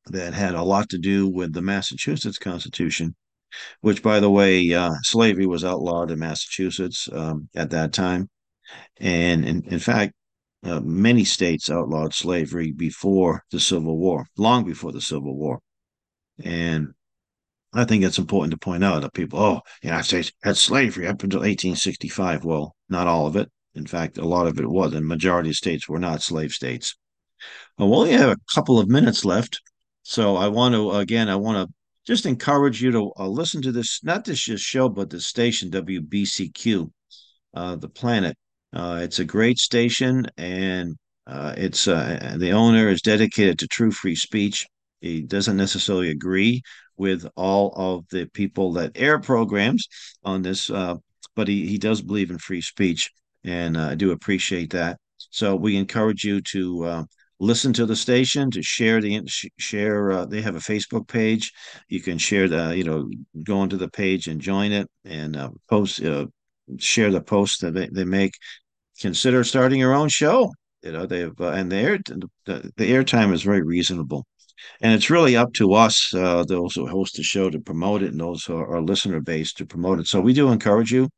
that 0.06 0.34
had 0.34 0.54
a 0.54 0.62
lot 0.62 0.88
to 0.90 0.98
do 0.98 1.28
with 1.28 1.52
the 1.52 1.62
Massachusetts 1.62 2.38
Constitution, 2.38 3.14
which, 3.82 4.02
by 4.02 4.18
the 4.18 4.30
way, 4.30 4.72
uh, 4.74 4.94
slavery 5.02 5.46
was 5.46 5.64
outlawed 5.64 6.10
in 6.10 6.18
Massachusetts 6.18 7.08
um, 7.12 7.48
at 7.54 7.70
that 7.70 7.92
time, 7.92 8.28
and 8.98 9.44
in, 9.44 9.62
in 9.66 9.78
fact, 9.78 10.14
uh, 10.64 10.80
many 10.80 11.24
states 11.24 11.70
outlawed 11.70 12.14
slavery 12.14 12.72
before 12.72 13.44
the 13.50 13.60
Civil 13.60 13.98
War, 13.98 14.26
long 14.36 14.64
before 14.64 14.92
the 14.92 15.00
Civil 15.00 15.36
War, 15.36 15.60
and 16.42 16.94
I 17.74 17.84
think 17.84 18.04
it's 18.04 18.18
important 18.18 18.52
to 18.52 18.56
point 18.58 18.84
out 18.84 19.02
that 19.02 19.12
people, 19.14 19.38
oh, 19.38 19.60
the 19.82 19.88
United 19.88 20.04
States 20.04 20.32
had 20.42 20.56
slavery 20.56 21.08
up 21.08 21.22
until 21.22 21.40
1865. 21.40 22.44
Well, 22.44 22.74
not 22.88 23.08
all 23.08 23.26
of 23.26 23.36
it. 23.36 23.50
In 23.74 23.84
fact, 23.84 24.16
a 24.16 24.24
lot 24.24 24.46
of 24.46 24.60
it 24.60 24.70
was, 24.70 24.94
and 24.94 25.06
majority 25.06 25.50
of 25.50 25.56
states 25.56 25.88
were 25.88 25.98
not 25.98 26.22
slave 26.22 26.52
states. 26.52 26.94
Well, 27.78 27.88
we 27.90 27.96
only 27.96 28.12
have 28.12 28.30
a 28.30 28.36
couple 28.54 28.78
of 28.78 28.88
minutes 28.88 29.24
left, 29.24 29.60
so 30.02 30.36
I 30.36 30.48
want 30.48 30.74
to 30.74 30.92
again, 30.92 31.28
I 31.28 31.36
want 31.36 31.68
to 31.68 31.74
just 32.06 32.26
encourage 32.26 32.82
you 32.82 32.90
to 32.92 33.12
uh, 33.18 33.26
listen 33.26 33.62
to 33.62 33.72
this, 33.72 34.00
not 34.04 34.24
this 34.24 34.38
show, 34.38 34.88
but 34.88 35.10
the 35.10 35.20
station 35.20 35.70
WBCQ, 35.70 36.90
uh, 37.54 37.76
the 37.76 37.88
planet. 37.88 38.36
Uh, 38.72 39.00
it's 39.02 39.18
a 39.20 39.24
great 39.24 39.58
station, 39.58 40.26
and 40.36 40.96
uh, 41.26 41.54
it's 41.56 41.88
uh, 41.88 42.36
the 42.38 42.52
owner 42.52 42.88
is 42.88 43.02
dedicated 43.02 43.58
to 43.58 43.68
true 43.68 43.90
free 43.90 44.16
speech. 44.16 44.66
He 45.00 45.22
doesn't 45.22 45.56
necessarily 45.56 46.10
agree 46.10 46.62
with 46.96 47.26
all 47.36 47.72
of 47.76 48.04
the 48.10 48.26
people 48.26 48.72
that 48.74 48.92
air 48.94 49.18
programs 49.18 49.86
on 50.24 50.42
this, 50.42 50.70
uh, 50.70 50.96
but 51.34 51.48
he, 51.48 51.66
he 51.66 51.78
does 51.78 52.02
believe 52.02 52.30
in 52.30 52.38
free 52.38 52.60
speech 52.60 53.10
and 53.44 53.76
I 53.76 53.94
do 53.94 54.12
appreciate 54.12 54.70
that. 54.70 54.98
So 55.30 55.54
we 55.54 55.76
encourage 55.76 56.24
you 56.24 56.40
to 56.52 57.06
listen 57.44 57.72
to 57.74 57.86
the 57.86 57.96
station, 57.96 58.50
to 58.50 58.62
share 58.62 59.00
the 59.00 59.20
share. 59.58 60.12
Uh, 60.12 60.24
they 60.26 60.40
have 60.40 60.56
a 60.56 60.60
Facebook 60.72 61.06
page. 61.06 61.52
You 61.88 62.00
can 62.00 62.18
share 62.18 62.48
the, 62.48 62.76
you 62.76 62.84
know, 62.84 63.08
go 63.44 63.62
into 63.62 63.76
the 63.76 63.88
page 63.88 64.28
and 64.28 64.40
join 64.40 64.72
it 64.72 64.88
and 65.04 65.36
uh, 65.36 65.50
post, 65.68 66.02
uh, 66.02 66.26
share 66.78 67.10
the 67.10 67.20
posts 67.20 67.58
that 67.58 67.74
they, 67.74 67.88
they 67.88 68.04
make. 68.04 68.32
Consider 69.00 69.44
starting 69.44 69.80
your 69.80 69.94
own 69.94 70.08
show. 70.08 70.50
You 70.82 70.92
know, 70.92 71.06
they 71.06 71.20
have, 71.20 71.40
uh, 71.40 71.50
and 71.50 71.70
the 71.70 71.76
air 71.76 71.98
the, 72.46 72.72
the 72.76 72.90
airtime 72.90 73.32
is 73.32 73.42
very 73.42 73.62
reasonable. 73.62 74.24
And 74.80 74.92
it's 74.94 75.10
really 75.10 75.36
up 75.36 75.52
to 75.54 75.74
us, 75.74 76.14
uh, 76.14 76.44
those 76.44 76.74
who 76.74 76.86
host 76.86 77.16
the 77.16 77.22
show, 77.22 77.50
to 77.50 77.60
promote 77.60 78.02
it, 78.02 78.12
and 78.12 78.20
those 78.20 78.44
who 78.44 78.56
are 78.56 78.80
listener 78.80 79.20
base 79.20 79.52
to 79.54 79.66
promote 79.66 79.98
it. 80.00 80.06
So 80.06 80.20
we 80.20 80.32
do 80.32 80.50
encourage 80.50 80.90
you 80.90 81.08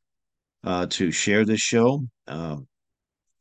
uh, 0.65 0.87
to 0.91 1.11
share 1.13 1.45
this 1.45 1.61
show 1.61 2.03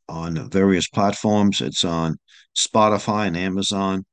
on 0.08 0.50
various 0.50 0.88
platforms. 0.88 1.60
It's 1.60 1.84
on 1.84 2.16
Spotify 2.56 3.26
and 3.26 3.36
Amazon, 3.36 4.04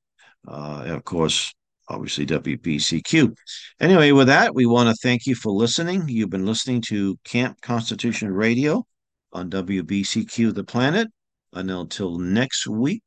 uh, 0.47 0.82
and 0.86 0.91
of 0.91 1.03
course, 1.03 1.53
obviously 1.89 2.25
WBCQ. 2.25 3.36
Anyway, 3.79 4.12
with 4.12 4.27
that, 4.27 4.53
we 4.53 4.65
want 4.65 4.89
to 4.89 4.95
thank 5.01 5.25
you 5.25 5.36
for 5.36 5.51
listening. 5.51 6.08
You've 6.08 6.29
been 6.29 6.45
listening 6.45 6.82
to 6.88 7.17
Camp 7.23 7.62
Constitution 7.62 8.32
Radio 8.32 8.86
on 9.32 9.49
WBCQ 9.49 10.53
The 10.53 10.63
Planet. 10.63 11.08
And 11.53 11.69
until 11.69 12.17
next 12.17 12.67
week, 12.67 13.03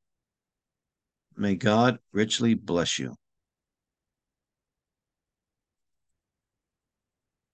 may 1.37 1.57
God 1.57 1.99
richly 2.13 2.55
bless 2.55 2.99
you. 2.99 3.15